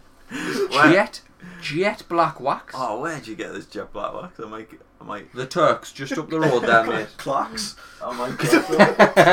[0.72, 1.22] jet,
[1.62, 2.74] jet black wax.
[2.76, 4.40] Oh, where'd you get this jet black wax?
[4.40, 7.10] I might, I might, The Turks just up the road there, mate.
[7.18, 7.76] Clocks.
[8.04, 8.66] I might get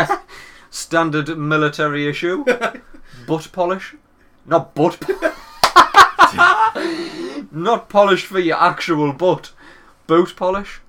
[0.07, 0.19] some.
[0.69, 2.45] Standard military issue.
[3.27, 3.95] butt polish.
[4.45, 5.01] Not butt.
[7.51, 9.53] Not polish for your actual butt.
[10.07, 10.81] Boot polish.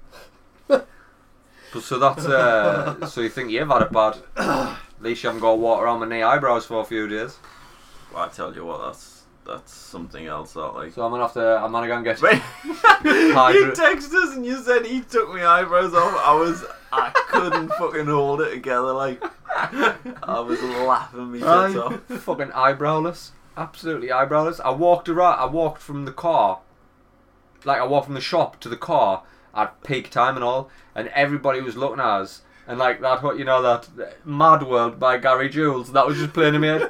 [1.73, 4.17] But so that's uh, so you think you've had it bad?
[4.35, 7.37] At least you haven't got water on my knee eyebrows for a few days.
[8.13, 10.53] Well, I tell you what, that's that's something else.
[10.53, 10.93] That like.
[10.93, 11.57] So I'm gonna have to.
[11.63, 12.21] I'm gonna go and get.
[12.21, 16.13] Wait, you Hydra- texted us and you said he took my eyebrows off.
[16.25, 18.91] I was, I couldn't fucking hold it together.
[18.93, 19.23] Like,
[19.55, 21.99] I was laughing me tits off.
[22.23, 23.31] fucking eyebrowless.
[23.57, 24.59] Absolutely eyebrowless.
[24.63, 25.39] I walked around.
[25.39, 26.59] I walked from the car,
[27.65, 29.23] like I walked from the shop to the car
[29.53, 32.41] at peak time and all, and everybody was looking at us.
[32.67, 33.89] And like that, what you know, that
[34.25, 36.81] Mad World by Gary Jules, that was just playing in my head.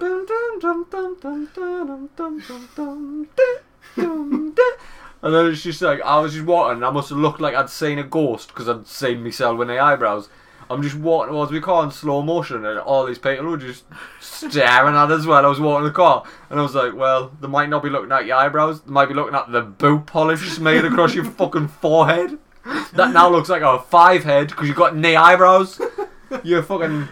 [5.23, 7.55] And then it's just like I was just walking, and I must have looked like
[7.55, 10.29] I'd seen a ghost because I'd seen myself with the eyebrows.
[10.69, 13.83] I'm just walking towards my car in slow motion, and all these people were just
[14.19, 16.23] staring at us while I was walking the car.
[16.49, 19.07] And I was like, well, they might not be looking at your eyebrows, they might
[19.07, 22.39] be looking at the boot polish smeared across your fucking forehead.
[22.93, 25.79] That now looks like a five head because you've got knee eyebrows.
[26.43, 27.07] You're fucking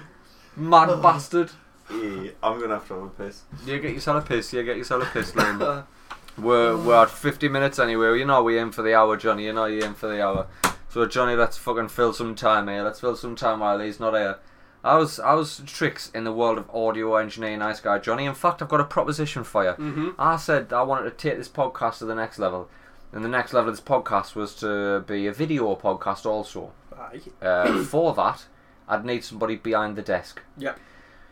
[0.55, 1.51] mad bastard.
[1.89, 3.43] Yeah, I'm gonna have to have a piss.
[3.65, 5.85] You get yourself a piss, you get yourself a piss, Liam.
[6.37, 8.17] We're, we're at 50 minutes anyway.
[8.17, 9.45] You know we aim for the hour, Johnny.
[9.45, 10.47] You know you aim for the hour.
[10.87, 12.81] So Johnny, let's fucking fill some time here.
[12.81, 14.39] Let's fill some time while he's not here.
[14.83, 18.25] I was I was tricks in the world of audio engineering, nice guy Johnny.
[18.25, 19.71] In fact, I've got a proposition for you.
[19.71, 20.09] Mm-hmm.
[20.17, 22.69] I said I wanted to take this podcast to the next level,
[23.11, 26.71] and the next level of this podcast was to be a video podcast also.
[26.97, 27.21] Aye.
[27.41, 28.45] Uh, for that,
[28.87, 30.41] I'd need somebody behind the desk.
[30.57, 30.79] Yep.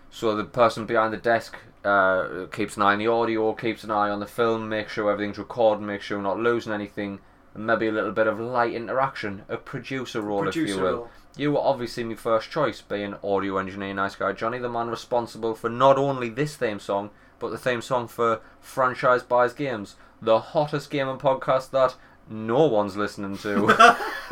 [0.10, 3.92] So the person behind the desk uh, keeps an eye on the audio, keeps an
[3.92, 7.20] eye on the film, make sure everything's recorded, make sure we're not losing anything,
[7.54, 10.84] and maybe a little bit of light interaction, a producer role, if you will.
[10.84, 11.10] role.
[11.36, 15.54] You were obviously my first choice, being audio engineer, nice guy Johnny, the man responsible
[15.54, 20.40] for not only this theme song, but the theme song for Franchise Buys Games, the
[20.40, 21.96] hottest gaming podcast that
[22.30, 23.68] no one's listening to.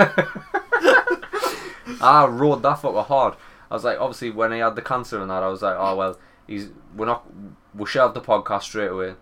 [2.02, 3.36] I rode that fucker hard.
[3.70, 5.96] I was like, obviously, when he had the cancer and that, I was like, oh
[5.96, 7.26] well, he's we're not
[7.74, 9.16] we shelved the podcast straight away,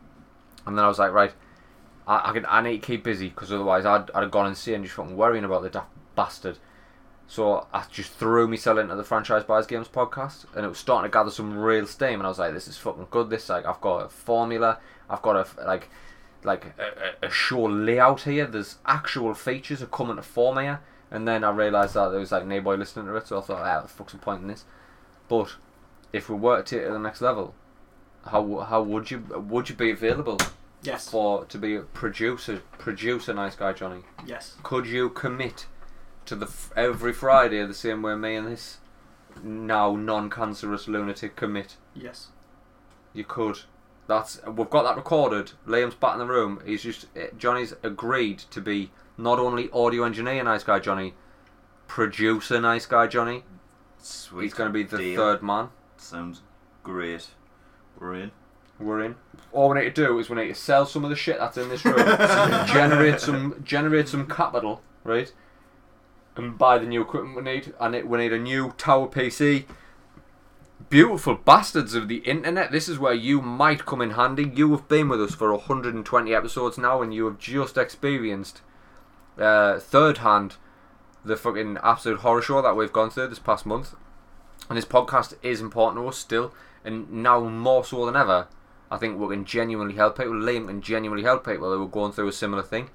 [0.65, 1.33] and then I was like, right,
[2.07, 4.83] I I, can, I need to keep busy because otherwise I'd I'd have gone insane
[4.83, 6.57] just fucking worrying about the daft bastard.
[7.25, 11.09] So I just threw myself into the franchise buys games podcast, and it was starting
[11.09, 12.19] to gather some real steam.
[12.19, 13.29] And I was like, "This is fucking good.
[13.29, 14.79] This like I've got a formula.
[15.09, 15.89] I've got a like
[16.45, 18.45] like a, a a show layout here.
[18.45, 20.81] There's actual features are coming to form here."
[21.11, 23.61] And then I realised that there was like nobody listening to it, so I thought,
[23.61, 24.65] "Ah, what the fuck's the point in this?"
[25.27, 25.55] But
[26.11, 27.53] if we were to take it to the next level,
[28.25, 30.37] how how would you would you be available
[30.81, 31.09] Yes.
[31.09, 34.03] for to be a producer producer nice guy Johnny?
[34.25, 34.55] Yes.
[34.63, 35.67] could you commit
[36.25, 38.77] to the f- every Friday the same way me and this
[39.43, 41.77] now non-cancerous lunatic commit?
[41.93, 42.27] Yes.
[43.13, 43.59] You could.
[44.07, 45.53] That's we've got that recorded.
[45.67, 46.61] Liam's back in the room.
[46.65, 51.13] He's just eh, Johnny's agreed to be not only audio engineer, nice guy Johnny,
[51.87, 53.43] producer, nice guy Johnny.
[53.97, 54.43] Sweet.
[54.43, 55.15] He's going to be the deal.
[55.15, 55.69] third man.
[55.95, 56.41] Sounds
[56.83, 57.27] great.
[57.97, 58.31] We're in.
[58.79, 59.15] We're in.
[59.53, 61.57] All we need to do is we need to sell some of the shit that's
[61.57, 61.95] in this room,
[62.67, 65.31] generate some generate some capital, right?
[66.35, 67.73] And buy the new equipment we need.
[67.79, 69.65] And it, we need a new tower PC.
[70.89, 72.71] Beautiful bastards of the internet.
[72.71, 74.51] This is where you might come in handy.
[74.55, 78.61] You have been with us for 120 episodes now, and you have just experienced
[79.37, 80.55] uh, third hand
[81.23, 83.95] the fucking absolute horror show that we've gone through this past month.
[84.67, 86.53] And this podcast is important to us still,
[86.83, 88.47] and now more so than ever.
[88.89, 90.33] I think we can genuinely help people.
[90.33, 92.89] Liam can genuinely help people who are going through a similar thing.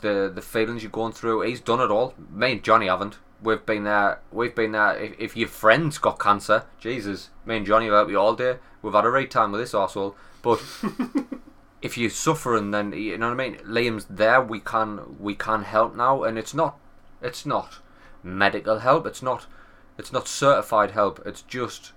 [0.00, 1.42] The the feelings you're going through.
[1.42, 2.14] He's done it all.
[2.30, 3.18] Me and Johnny haven't.
[3.42, 4.20] We've been there.
[4.32, 4.96] We've been there.
[4.96, 8.56] If, if your friend's got cancer, Jesus, me and Johnny have helped you all day.
[8.82, 10.14] We've had a great time with this arsehole.
[10.42, 10.62] But
[11.82, 13.58] if you're suffering, then you know what I mean.
[13.58, 14.40] Liam's there.
[14.40, 16.78] We can we can help now, and it's not
[17.22, 17.80] it's not
[18.22, 19.06] medical help.
[19.06, 19.46] It's not
[19.98, 21.22] it's not certified help.
[21.26, 21.92] It's just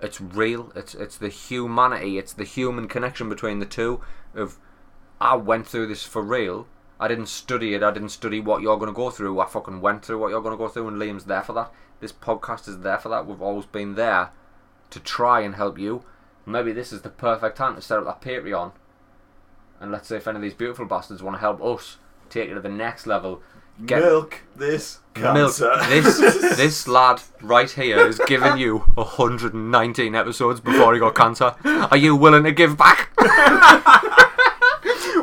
[0.00, 0.72] it's real.
[0.74, 2.18] It's it's the humanity.
[2.18, 4.00] It's the human connection between the two.
[4.34, 4.58] Of
[5.20, 6.66] I went through this for real.
[6.98, 7.82] I didn't study it.
[7.82, 9.38] I didn't study what you're going to go through.
[9.40, 11.72] I fucking went through what you're going to go through, and Liam's there for that.
[12.00, 13.26] This podcast is there for that.
[13.26, 14.30] We've always been there
[14.90, 16.04] to try and help you.
[16.46, 18.72] Maybe this is the perfect time to set up that Patreon.
[19.80, 21.96] And let's say if any of these beautiful bastards want to help us
[22.30, 23.42] take it to the next level,
[23.84, 25.34] Get- Milk this Milk.
[25.54, 25.76] cancer.
[25.88, 26.16] This
[26.56, 31.54] this lad right here has given you 119 episodes before he got cancer.
[31.64, 33.10] Are you willing to give back?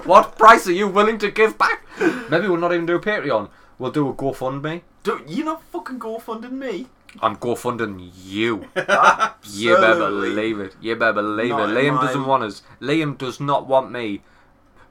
[0.06, 1.86] what price are you willing to give back?
[2.30, 3.49] Maybe we'll not even do a Patreon.
[3.80, 4.82] We'll do a GoFundMe.
[5.04, 6.88] Don't you not fucking go funding me?
[7.22, 8.68] I'm GoFunding you.
[9.45, 10.76] You better believe it.
[10.82, 11.74] You better believe Not it.
[11.74, 12.62] Liam my- doesn't want us.
[12.82, 14.22] Liam does not want me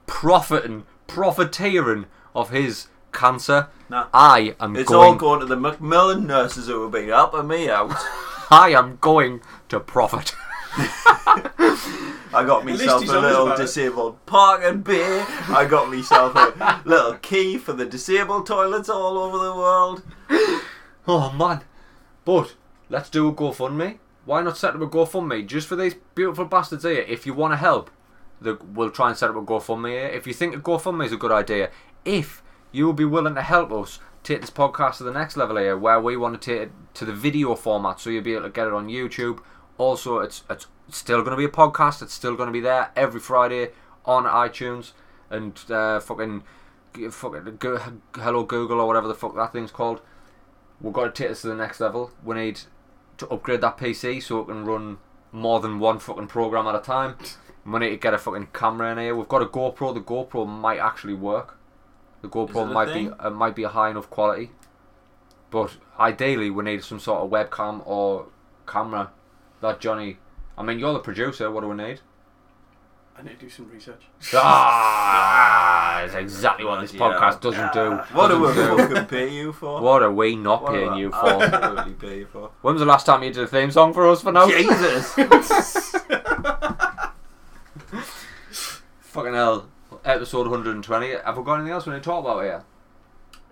[0.07, 3.69] profiting, profiteering of his cancer.
[3.89, 4.07] Nah.
[4.13, 5.13] I am It's going.
[5.13, 7.93] all going to the Macmillan nurses who have been helping me out.
[8.51, 9.41] I am going
[9.71, 10.35] to profit.
[12.35, 13.63] I got myself a little about it.
[13.63, 15.25] disabled parking bay.
[15.49, 20.03] I got myself a little key for the disabled toilets all over the world.
[21.07, 21.63] Oh man.
[22.25, 22.55] But
[22.89, 23.99] let's do a GoFundMe.
[24.25, 27.05] Why not set up a GoFundMe just for these beautiful bastards here?
[27.07, 27.91] If you want to help,
[28.41, 30.07] we'll try and set up a GoFundMe here.
[30.07, 31.71] If you think a GoFundMe is a good idea,
[32.05, 35.57] if you will be willing to help us take this podcast to the next level
[35.57, 38.45] here, where we want to take it to the video format, so you'll be able
[38.45, 39.41] to get it on YouTube.
[39.79, 42.03] Also, it's it's still going to be a podcast.
[42.03, 43.71] It's still going to be there every Friday
[44.05, 44.93] on iTunes.
[45.31, 46.43] and uh, fucking,
[47.11, 47.79] fucking go,
[48.17, 50.01] hello Google or whatever the fuck that thing's called.
[50.81, 52.11] We've got to take this to the next level.
[52.23, 52.61] We need
[53.19, 54.99] to upgrade that PC so it can run
[55.31, 57.17] more than one fucking program at a time.
[57.65, 59.15] We need to get a fucking camera in here.
[59.15, 59.95] We've got a GoPro.
[59.95, 61.57] The GoPro might actually work.
[62.21, 63.09] The GoPro might thing?
[63.09, 64.51] be uh, might be a high enough quality,
[65.51, 68.27] but ideally we need some sort of webcam or
[68.67, 69.11] camera
[69.63, 70.19] that Johnny.
[70.59, 71.51] I mean, you're the producer.
[71.51, 72.01] What do we need?
[73.19, 74.03] I need to do some research.
[74.35, 77.01] Ah, that's exactly what this Yeah.
[77.01, 77.91] podcast doesn't do.
[78.15, 78.89] What do we Doesn't do.
[78.89, 79.81] fucking pay you for?
[79.83, 81.27] What are we not What paying I you for?
[81.43, 82.51] Absolutely pay you for.
[82.63, 84.47] when was the last time you did a theme song for us for now?
[84.49, 85.15] Jesus.
[89.01, 89.69] Fucking hell.
[90.05, 91.11] Episode 120.
[91.25, 92.65] Have we got anything else we need to talk about here?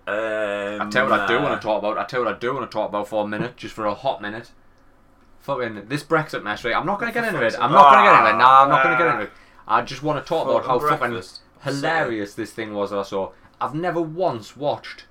[0.07, 1.97] Um, I tell you what I do want to talk about.
[1.97, 3.85] I tell you what I do want to talk about for a minute, just for
[3.85, 4.51] a hot minute.
[5.41, 6.75] Fucking this Brexit mess, right?
[6.75, 7.55] I'm not going to get into it.
[7.59, 8.33] I'm not going to get into it.
[8.33, 8.37] Ah.
[8.37, 9.31] Nah, I'm not going to get into it.
[9.67, 11.21] I just want to talk about how fucking
[11.63, 13.31] hilarious this thing was that I saw.
[13.59, 15.05] I've never once watched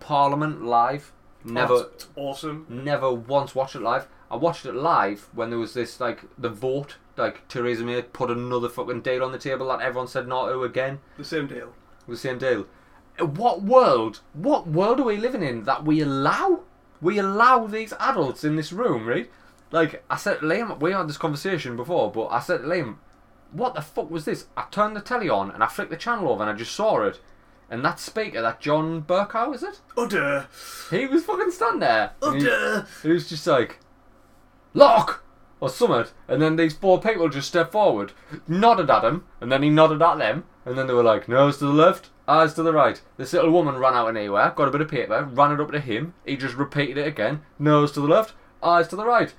[0.00, 1.12] Parliament live.
[1.44, 2.66] Never, it's awesome.
[2.68, 4.06] never once watched it live.
[4.30, 8.30] I watched it live when there was this like the vote, like Theresa May put
[8.30, 11.00] another fucking deal on the table that everyone said no to again.
[11.16, 11.72] The same deal.
[12.06, 12.66] The same deal.
[13.18, 14.20] What world?
[14.34, 16.60] What world are we living in that we allow?
[17.00, 19.30] We allow these adults in this room, right?
[19.72, 22.96] Like I said, to Liam, we had this conversation before, but I said to Liam,
[23.52, 26.28] "What the fuck was this?" I turned the telly on and I flicked the channel
[26.28, 27.20] over and I just saw it,
[27.70, 29.80] and that speaker, that John Bercow, is it?
[29.96, 30.48] Oh Udder!
[30.90, 32.12] He was fucking standing there.
[32.22, 33.78] and he- he was just like,
[34.74, 35.22] lock!
[35.60, 36.12] Or summit.
[36.26, 38.12] And then these four people just stepped forward,
[38.48, 41.58] nodded at him, and then he nodded at them, and then they were like, noes
[41.58, 43.00] to the left, ayes to the right.
[43.18, 45.78] This little woman ran out anywhere, got a bit of paper, ran it up to
[45.80, 48.32] him, he just repeated it again, noes to the left,
[48.64, 49.34] ayes to the right.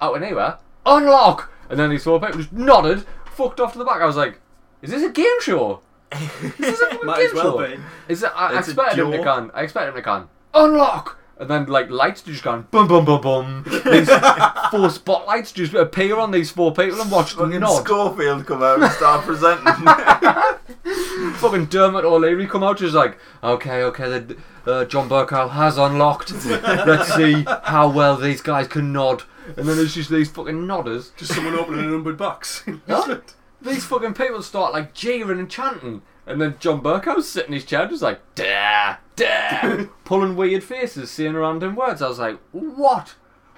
[0.00, 1.50] Out anywhere, unlock!
[1.70, 4.00] And then these four people just nodded, fucked off to the back.
[4.00, 4.40] I was like,
[4.82, 5.80] is this a game show?
[6.12, 7.66] Is this a fucking Might game as well show?
[7.76, 7.82] be.
[8.08, 9.24] Is it, I, I It's a expected him to jaw.
[9.24, 9.50] can.
[9.54, 10.28] I expected him to can.
[10.54, 11.18] Unlock!
[11.38, 13.64] And then like lights just gone boom boom boom boom.
[13.84, 14.08] These
[14.70, 17.84] four spotlights just appear on these four people and watch them Fucking nod.
[17.84, 19.66] Schofield come out and start presenting.
[21.34, 24.36] Fucking Dermot O'Leary come out just like, okay, okay, the,
[24.66, 26.32] uh, John Bercow has unlocked.
[26.46, 29.24] Let's see how well these guys can nod.
[29.56, 31.14] And then there's just these fucking nodders.
[31.16, 32.64] Just someone opening a numbered box.
[32.88, 33.20] Huh?
[33.62, 36.02] These fucking people start like jeering and chanting.
[36.26, 41.10] And then John Bercow's sitting in his chair just like, da, da, pulling weird faces,
[41.10, 42.02] saying random words.
[42.02, 43.14] I was like, what?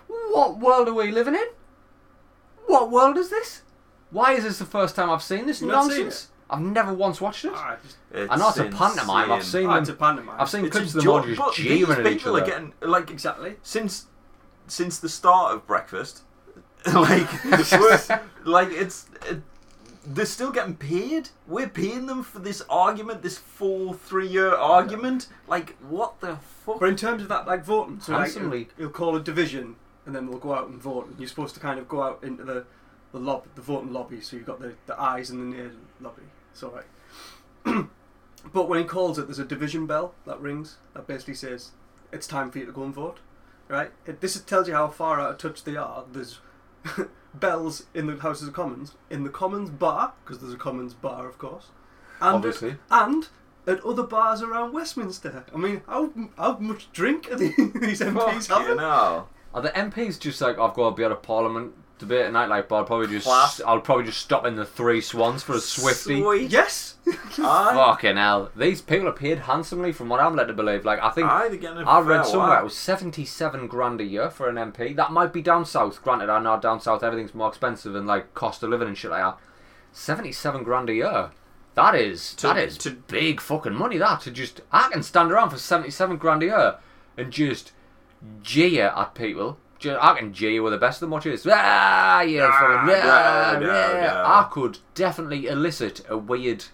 [0.06, 1.46] What world are we living in?
[2.66, 3.62] What world is this?
[4.10, 6.28] Why is this the first time I've seen this You've not seen nonsense?
[6.50, 7.52] I've never once watched it.
[7.54, 9.30] Ah, just, It's I know it's a pantomime.
[9.30, 9.60] I've insane.
[9.62, 9.82] seen ah, them.
[9.82, 10.36] it's a pantomime.
[10.40, 12.36] I've seen It's clips of them all joke, just but these jeering at each people
[12.36, 12.42] other.
[12.42, 13.56] are getting like Exactly.
[13.62, 14.06] since
[14.68, 16.22] since the start of breakfast,
[16.94, 19.42] like we're, like it's it,
[20.06, 21.30] they're still getting paid.
[21.46, 25.28] We're paying them for this argument, this full three year argument.
[25.46, 26.80] Like what the fuck?
[26.80, 28.68] But in terms of that, like voting, so like, Handsomely.
[28.76, 31.08] he'll, he'll call a division, and then they'll go out and vote.
[31.08, 32.64] And you're supposed to kind of go out into the
[33.12, 34.20] the lob, the voting lobby.
[34.20, 36.22] So you've got the the eyes and the near lobby.
[36.54, 37.86] So right.
[38.52, 41.72] but when he calls it, there's a division bell that rings that basically says
[42.12, 43.18] it's time for you to go and vote.
[43.68, 43.90] Right.
[44.06, 46.04] It, this tells you how far out of touch they are.
[46.10, 46.38] There's
[47.34, 51.28] bells in the Houses of Commons, in the Commons bar, because there's a Commons bar,
[51.28, 51.66] of course,
[52.20, 52.76] and Obviously.
[52.90, 53.28] and
[53.66, 55.44] at other bars around Westminster.
[55.54, 57.48] I mean, how how much drink are the,
[57.80, 58.78] these MPs Fucking having?
[58.78, 59.28] hell.
[59.54, 62.46] Are the MPs just like I've got to be out of Parliament debate tonight?
[62.46, 63.60] Like, but I'll probably just Class.
[63.66, 66.20] I'll probably just stop in the Three Swans for a Swifty.
[66.22, 66.50] Sweet.
[66.50, 66.96] Yes.
[67.38, 67.72] Aye.
[67.74, 68.50] Fucking hell!
[68.56, 70.84] These people are paid handsomely, from what I'm led to believe.
[70.84, 72.60] Like, I think Aye, they're getting a I read somewhere whack.
[72.60, 74.94] it was seventy-seven grand a year for an MP.
[74.94, 76.02] That might be down south.
[76.02, 79.10] Granted, I know down south everything's more expensive and like cost of living and shit
[79.10, 79.38] like that.
[79.92, 81.30] Seventy-seven grand a year.
[81.74, 83.98] That is To- that is to- big fucking money.
[83.98, 86.76] That to just I can stand around for seventy-seven grand a year
[87.16, 87.72] and just
[88.42, 89.58] jeer at people.
[89.86, 91.10] I can jeer with the best of them.
[91.10, 91.46] Watch this.
[91.50, 94.02] Ah, yeah, Ah, fucking, yeah, yeah, yeah.
[94.02, 94.22] yeah.
[94.26, 96.64] I could definitely elicit a weird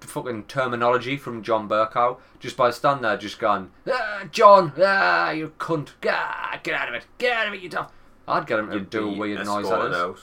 [0.00, 5.52] fucking terminology from John Bercow just by standing there, just going, ah, John, ah, you
[5.58, 7.90] cunt, ah, get out of it, get out of it, you tough.
[8.28, 9.94] I'd get him to You'd do a weird noise at us.
[9.96, 10.20] out.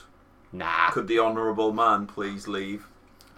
[0.53, 2.87] Nah, Could the honourable man please leave?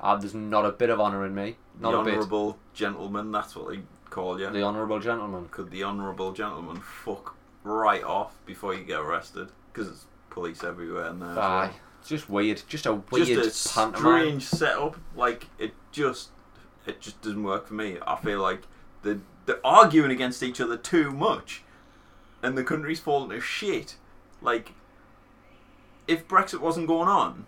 [0.02, 1.58] ah, there's not a bit of honour in me.
[1.80, 2.14] Not the a bit.
[2.16, 4.50] honourable gentleman, that's what they call you.
[4.50, 5.48] The honourable gentleman.
[5.50, 9.50] Could the honourable gentleman fuck right off before you get arrested?
[9.72, 11.30] Because it's police everywhere in there.
[11.30, 11.68] Aye.
[11.68, 11.72] well.
[12.00, 12.62] It's just weird.
[12.68, 14.00] Just a weird just a pantomime.
[14.02, 14.98] strange setup.
[15.16, 16.30] Like it just,
[16.86, 17.98] it just doesn't work for me.
[18.06, 18.64] I feel like
[19.04, 21.64] they're, they're arguing against each other too much,
[22.42, 23.96] and the country's falling to shit.
[24.42, 24.74] Like,
[26.08, 27.46] if Brexit wasn't going on,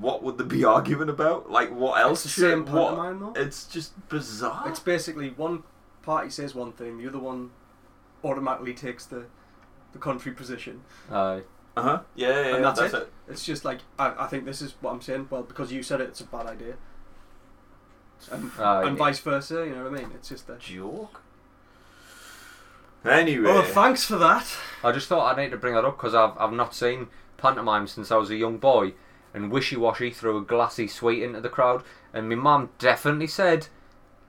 [0.00, 1.50] what would they be arguing about?
[1.50, 2.24] Like what else?
[2.24, 3.40] It's the same should- what- pantomime though.
[3.40, 4.64] It's just bizarre.
[4.68, 5.64] It's basically one
[6.02, 7.50] party says one thing, the other one
[8.24, 9.26] automatically takes the
[9.92, 10.82] the contrary position.
[11.10, 11.42] Aye.
[11.76, 12.00] Uh huh.
[12.14, 12.54] Yeah, yeah, yeah.
[12.56, 13.02] And that's that's it.
[13.02, 13.12] it.
[13.28, 15.28] It's just like I, I think this is what I'm saying.
[15.30, 16.74] Well, because you said it, it's a bad idea,
[18.30, 18.88] and, Aye.
[18.88, 19.64] and vice versa.
[19.66, 20.12] You know what I mean?
[20.14, 20.56] It's just a.
[20.56, 21.22] Joke.
[23.04, 23.50] Anyway.
[23.50, 24.56] Oh, thanks for that.
[24.84, 27.88] I just thought I need to bring that up because I've, I've not seen pantomime
[27.88, 28.92] since I was a young boy.
[29.34, 31.82] And Wishy Washy threw a glassy sweet into the crowd.
[32.12, 33.68] And my mum definitely said,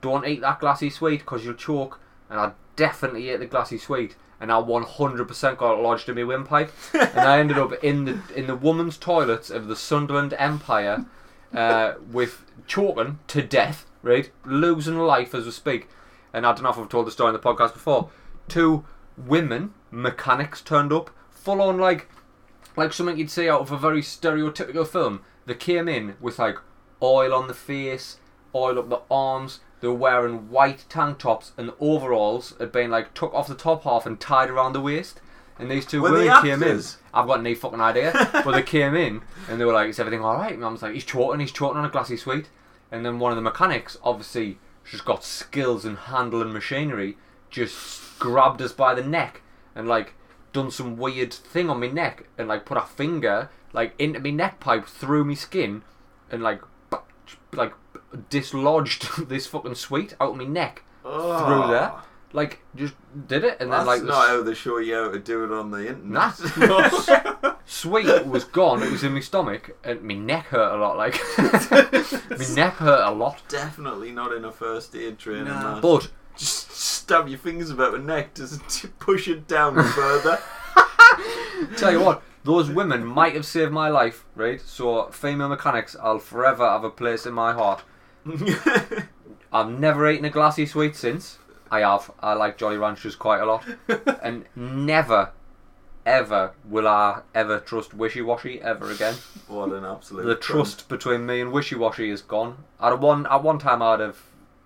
[0.00, 2.00] Don't eat that glassy sweet because you'll choke.
[2.28, 4.16] And I definitely ate the glassy sweet.
[4.40, 6.72] And I 100% got lodged in my windpipe.
[6.92, 11.06] and I ended up in the in the women's toilets of the Sunderland Empire
[11.54, 14.30] uh, with choking to death, right?
[14.44, 15.88] Losing life as we speak.
[16.32, 18.10] And I don't know if I've told the story in the podcast before.
[18.48, 18.84] Two
[19.16, 22.08] women mechanics turned up, full on like
[22.76, 25.20] like something you'd see out of a very stereotypical film.
[25.46, 26.58] They came in with like
[27.02, 28.18] oil on the face,
[28.54, 29.60] oil up the arms.
[29.84, 33.84] They were wearing white tank tops and overalls had been like took off the top
[33.84, 35.20] half and tied around the waist.
[35.58, 36.68] And these two Were they women came in.
[36.68, 36.96] actors?
[37.12, 38.12] I've got no fucking idea.
[38.32, 41.04] but they came in and they were like, "Is everything all right?" Mum's like, "He's
[41.04, 41.38] choking.
[41.40, 42.48] He's choking on a glassy sweet."
[42.90, 47.18] And then one of the mechanics, obviously, she's got skills in handling machinery,
[47.50, 49.42] just grabbed us by the neck
[49.74, 50.14] and like
[50.54, 54.30] done some weird thing on my neck and like put a finger like into my
[54.30, 55.82] neck pipe through my skin
[56.30, 56.62] and like
[57.52, 57.74] like
[58.30, 61.38] dislodged this fucking sweet out of my neck Oh.
[61.44, 61.70] through ah.
[61.70, 61.92] there.
[62.32, 62.94] Like just
[63.28, 65.44] did it and That's then like not the how they show you how to do
[65.44, 66.32] it on the Nah.
[66.42, 67.56] internet.
[67.64, 68.82] sweet was gone.
[68.82, 70.96] It was in my stomach, and my neck hurt a lot.
[70.96, 73.42] Like my neck hurt a lot.
[73.48, 75.44] Definitely not in a first aid training.
[75.44, 75.80] Nah.
[75.80, 80.40] But just stab your fingers about the neck to, to push it down further.
[81.76, 84.60] tell you what, those women might have saved my life, right?
[84.60, 87.82] So female mechanics, I'll forever have a place in my heart.
[89.52, 91.38] I've never eaten a glassy sweet since.
[91.70, 92.10] I have.
[92.20, 93.64] I like Jolly Ranchers quite a lot,
[94.22, 95.30] and never,
[96.06, 99.14] ever will I ever trust Wishy Washy ever again.
[99.48, 100.24] what an absolute.
[100.26, 100.40] the cunt.
[100.40, 102.64] trust between me and Wishy Washy is gone.
[102.80, 104.18] At one at one time, I'd have,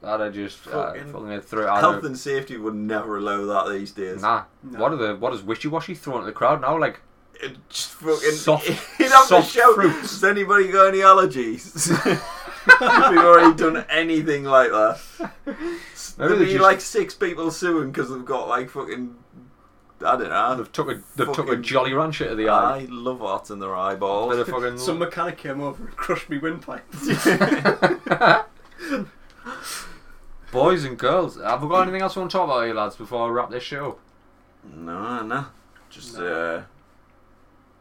[0.03, 1.69] I'd have just uh, Fucking fucking threw it.
[1.69, 4.21] I'd Health have, and safety would never allow that these days.
[4.23, 4.45] nah.
[4.63, 4.79] No.
[4.81, 6.79] What are the what is Wishy Washy throwing at the crowd now?
[6.79, 7.01] Like
[7.41, 9.75] It just fucking Soft- You'd have soft to shout.
[9.77, 10.11] fruits.
[10.11, 12.21] Has anybody got any allergies?
[12.81, 15.01] We've already done anything like that.
[15.47, 15.57] Maybe
[16.17, 19.17] There'd be just- like six people suing because they've got like fucking.
[20.05, 20.55] I don't know.
[20.55, 22.77] they've took a they've took a Fucking- Jolly Rancher to the eye.
[22.83, 24.49] I love art in their Bit eyeballs.
[24.49, 26.85] fucking Some mechanic came over and crushed me windpipe.
[30.53, 31.37] boys and girls.
[31.41, 33.51] Have we got anything else we want to talk about, you lads, before I wrap
[33.51, 33.99] this show?
[34.75, 35.47] no, no.
[35.91, 36.27] Just No.
[36.27, 36.63] uh,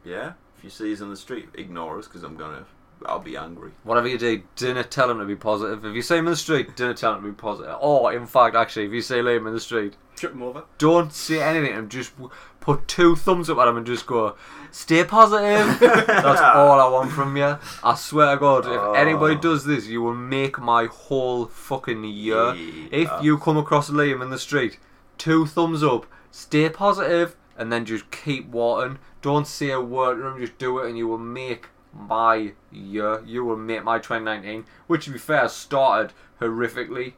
[0.06, 0.34] yeah.
[0.58, 2.66] If you see us in the street, ignore us because I'm gonna.
[3.06, 3.72] I'll be angry.
[3.84, 5.86] Whatever you do, dinner tell him to be positive.
[5.86, 7.76] If you see him in the street, dinner tell him to be positive.
[7.80, 10.64] Or, in fact, actually, if you see Liam in the street, Trip him over.
[10.80, 12.12] don't say anything and just
[12.60, 14.36] put two thumbs up at him and just go,
[14.72, 15.80] stay positive.
[16.08, 17.58] That's all I want from you.
[17.84, 18.94] I swear to God, Oh.
[18.94, 22.54] if anybody does this, you will make my whole fucking year.
[22.92, 24.80] If you come across Liam in the street,
[25.20, 28.98] two thumbs up, stay positive, and then just keep walking.
[29.22, 31.68] Don't say a word to him, just do it, and you will make
[31.98, 33.24] my year.
[33.26, 37.14] You will make my 2019, which, to be fair, started horrifically.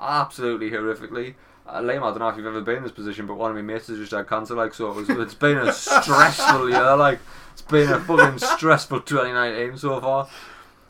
[0.00, 1.34] Absolutely horrifically.
[1.66, 3.56] Uh, Liam, I don't know if you've ever been in this position, but one of
[3.56, 6.96] my mates has just had cancer, like, so it was, it's been a stressful year,
[6.96, 7.20] like,
[7.52, 10.28] it's been a fucking stressful 2019 so far.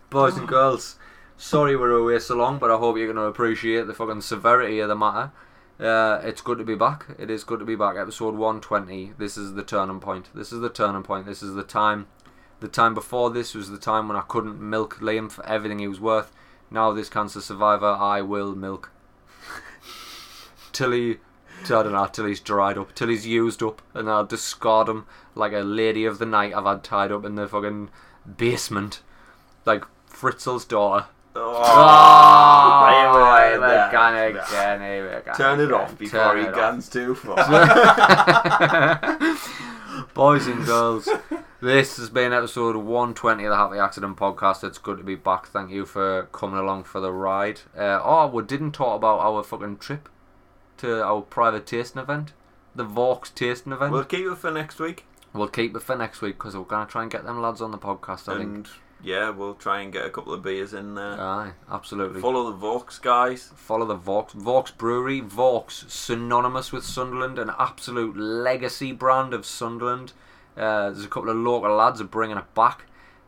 [0.08, 0.96] Boys and girls,
[1.36, 4.80] sorry we're away so long, but I hope you're going to appreciate the fucking severity
[4.80, 5.32] of the matter.
[5.78, 7.06] Uh, it's good to be back.
[7.18, 7.96] It is good to be back.
[7.96, 9.14] Episode 120.
[9.18, 10.28] This is the turning point.
[10.34, 11.26] This is the turning point.
[11.26, 12.06] This is the time.
[12.62, 15.88] The time before this was the time when I couldn't milk Liam for everything he
[15.88, 16.30] was worth.
[16.70, 18.92] Now, this cancer survivor, I will milk.
[20.72, 21.16] till he,
[21.64, 24.88] till, I don't know, till he's dried up, till he's used up, and I'll discard
[24.88, 27.90] him like a lady of the night I've had tied up in the fucking
[28.36, 29.02] basement.
[29.66, 31.06] Like Fritzl's daughter.
[31.34, 35.74] Oh, Oh, we're gonna again, we're gonna Turn it again.
[35.80, 36.54] off before Turn he off.
[36.54, 37.38] guns too far.
[40.14, 41.08] Boys and girls,
[41.60, 44.64] this has been episode 120 of the Happy Accident podcast.
[44.64, 45.46] It's good to be back.
[45.46, 47.60] Thank you for coming along for the ride.
[47.76, 50.08] Uh, oh, we didn't talk about our fucking trip
[50.78, 52.32] to our private tasting event,
[52.74, 53.92] the Vaux tasting event.
[53.92, 56.86] we'll keep it for next week, We'll keep it for next week because we're gonna
[56.86, 58.32] try and get them lads on the podcast.
[58.32, 58.68] I think.
[59.02, 61.20] Yeah, we'll try and get a couple of beers in there.
[61.20, 62.20] Aye, absolutely.
[62.20, 63.50] Follow the Vaux guys.
[63.56, 65.20] Follow the Vaux Vaux Brewery.
[65.20, 70.12] Vaux, synonymous with Sunderland, an absolute legacy brand of Sunderland.
[70.56, 72.84] Uh, there's a couple of local lads are bringing it back.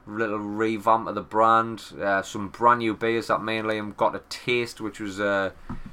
[0.07, 1.83] little revamp of the brand.
[2.01, 5.51] Uh, some brand new beers that me and Liam got to taste, which was uh,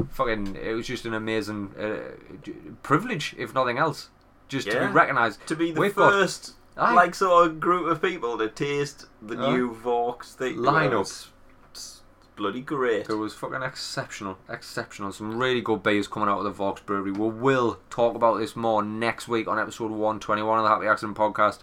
[0.10, 0.56] fucking.
[0.56, 2.52] It was just an amazing uh,
[2.84, 4.10] privilege, if nothing else,
[4.48, 5.46] just to be recognised.
[5.48, 6.94] To be the We've first, Aye.
[6.94, 9.52] like, sort of group of people to taste the Aye.
[9.54, 10.58] new Vaux thing.
[10.58, 11.02] Lineup.
[11.02, 11.30] It's,
[11.70, 12.02] it's
[12.36, 13.10] bloody great.
[13.10, 15.12] It was fucking exceptional, exceptional.
[15.12, 17.12] Some really good beers coming out of the Vaux Brewery.
[17.12, 21.18] We will talk about this more next week on episode 121 of the Happy Accident
[21.18, 21.60] Podcast.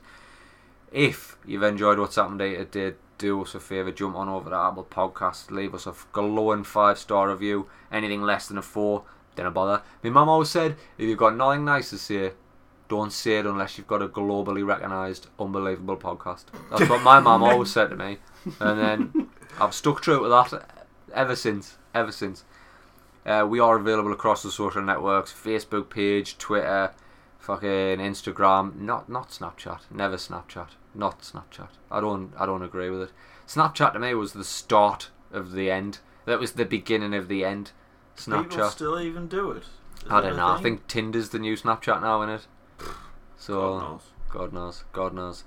[0.92, 4.48] If you've enjoyed what's happened day to day, do us a favour, jump on over
[4.50, 7.66] to Apple Podcasts, leave us a glowing five star review.
[7.90, 9.02] Anything less than a four,
[9.34, 9.82] don't bother.
[10.04, 12.32] My mum always said, if you've got nothing nice to say,
[12.88, 16.44] don't say it unless you've got a globally recognised, unbelievable podcast.
[16.70, 18.18] That's what my mum always said to me.
[18.60, 19.28] And then
[19.60, 20.68] I've stuck true to that
[21.14, 21.76] ever since.
[21.94, 22.44] Ever since.
[23.26, 26.92] Uh, we are available across the social networks: Facebook page, Twitter,
[27.38, 28.76] fucking Instagram.
[28.76, 29.80] Not not Snapchat.
[29.90, 30.68] Never Snapchat.
[30.94, 31.68] Not Snapchat.
[31.90, 33.12] I don't I don't agree with it.
[33.46, 35.98] Snapchat to me was the start of the end.
[36.24, 37.72] That was the beginning of the end.
[38.16, 38.70] People Snapchat.
[38.70, 39.64] still even do it.
[40.04, 40.48] Is I don't know.
[40.48, 42.46] I think Tinder's the new Snapchat now, innit?
[43.36, 44.02] So God knows.
[44.30, 45.44] God knows, God knows.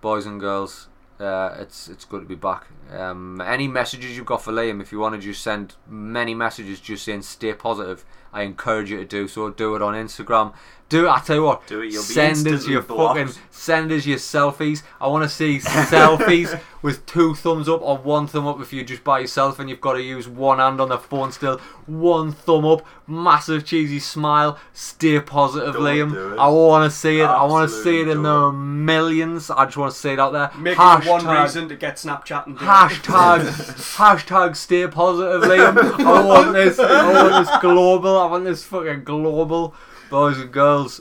[0.00, 0.88] Boys and girls,
[1.20, 2.66] uh, it's it's good to be back.
[2.90, 6.80] Um, any messages you've got for Liam, if you want to just send many messages
[6.80, 8.04] just saying stay positive,
[8.34, 9.48] I encourage you to do so.
[9.50, 10.52] Do it on Instagram.
[10.90, 11.08] Do it.
[11.08, 11.66] I tell you what.
[11.66, 13.18] Do it, you'll be send us your blocked.
[13.18, 14.82] fucking send us your selfies.
[15.00, 15.58] I want to see
[15.94, 19.70] selfies with two thumbs up or one thumb up if you're just by yourself and
[19.70, 21.58] you've got to use one hand on the phone still.
[21.86, 24.58] One thumb up, massive cheesy smile.
[24.74, 26.12] Stay positive, Don't Liam.
[26.12, 26.38] do it.
[26.38, 27.24] I want to see it.
[27.24, 29.50] I want to see it in the millions.
[29.50, 30.50] I just want to see it out there.
[30.60, 32.68] Make it one reason to get Snapchat and do it.
[32.68, 33.40] Hashtag
[33.96, 35.78] hashtag stay positive, Liam.
[36.04, 36.78] I want this.
[36.78, 38.23] I want this global.
[38.24, 39.74] I want this fucking global.
[40.10, 41.00] Boys and girls.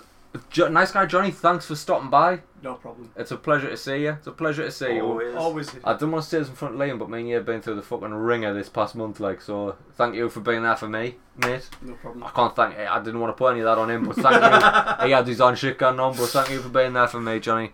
[0.49, 1.31] Jo- nice guy Johnny.
[1.31, 2.41] Thanks for stopping by.
[2.63, 3.11] No problem.
[3.15, 4.11] It's a pleasure to see you.
[4.11, 5.03] It's a pleasure to see you.
[5.03, 5.35] Always.
[5.35, 5.75] Always.
[5.83, 7.45] I don't want to say this in front of Liam, but me and you have
[7.45, 9.75] been through the fucking ringer this past month, like so.
[9.93, 11.69] Thank you for being there for me, mate.
[11.81, 12.23] No problem.
[12.23, 12.77] I can't thank.
[12.77, 15.05] I didn't want to put any of that on him, but thank you.
[15.05, 17.39] he had his own shit going on, but thank you for being there for me,
[17.39, 17.73] Johnny.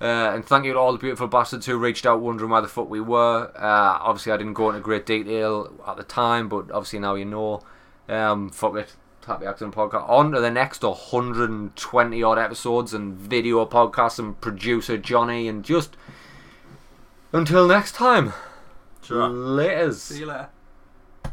[0.00, 2.68] Uh, and thank you to all the beautiful bastards who reached out wondering where the
[2.68, 3.52] fuck we were.
[3.54, 7.26] Uh, obviously, I didn't go into great detail at the time, but obviously now you
[7.26, 7.62] know.
[8.10, 8.96] Um, fuck it.
[9.26, 10.08] Happy Accident Podcast.
[10.08, 15.96] On to the next 120 odd episodes and video podcasts and producer Johnny and just
[17.32, 18.32] until next time.
[19.02, 19.28] Sure.
[19.28, 19.94] Laters.
[19.94, 20.48] See you later.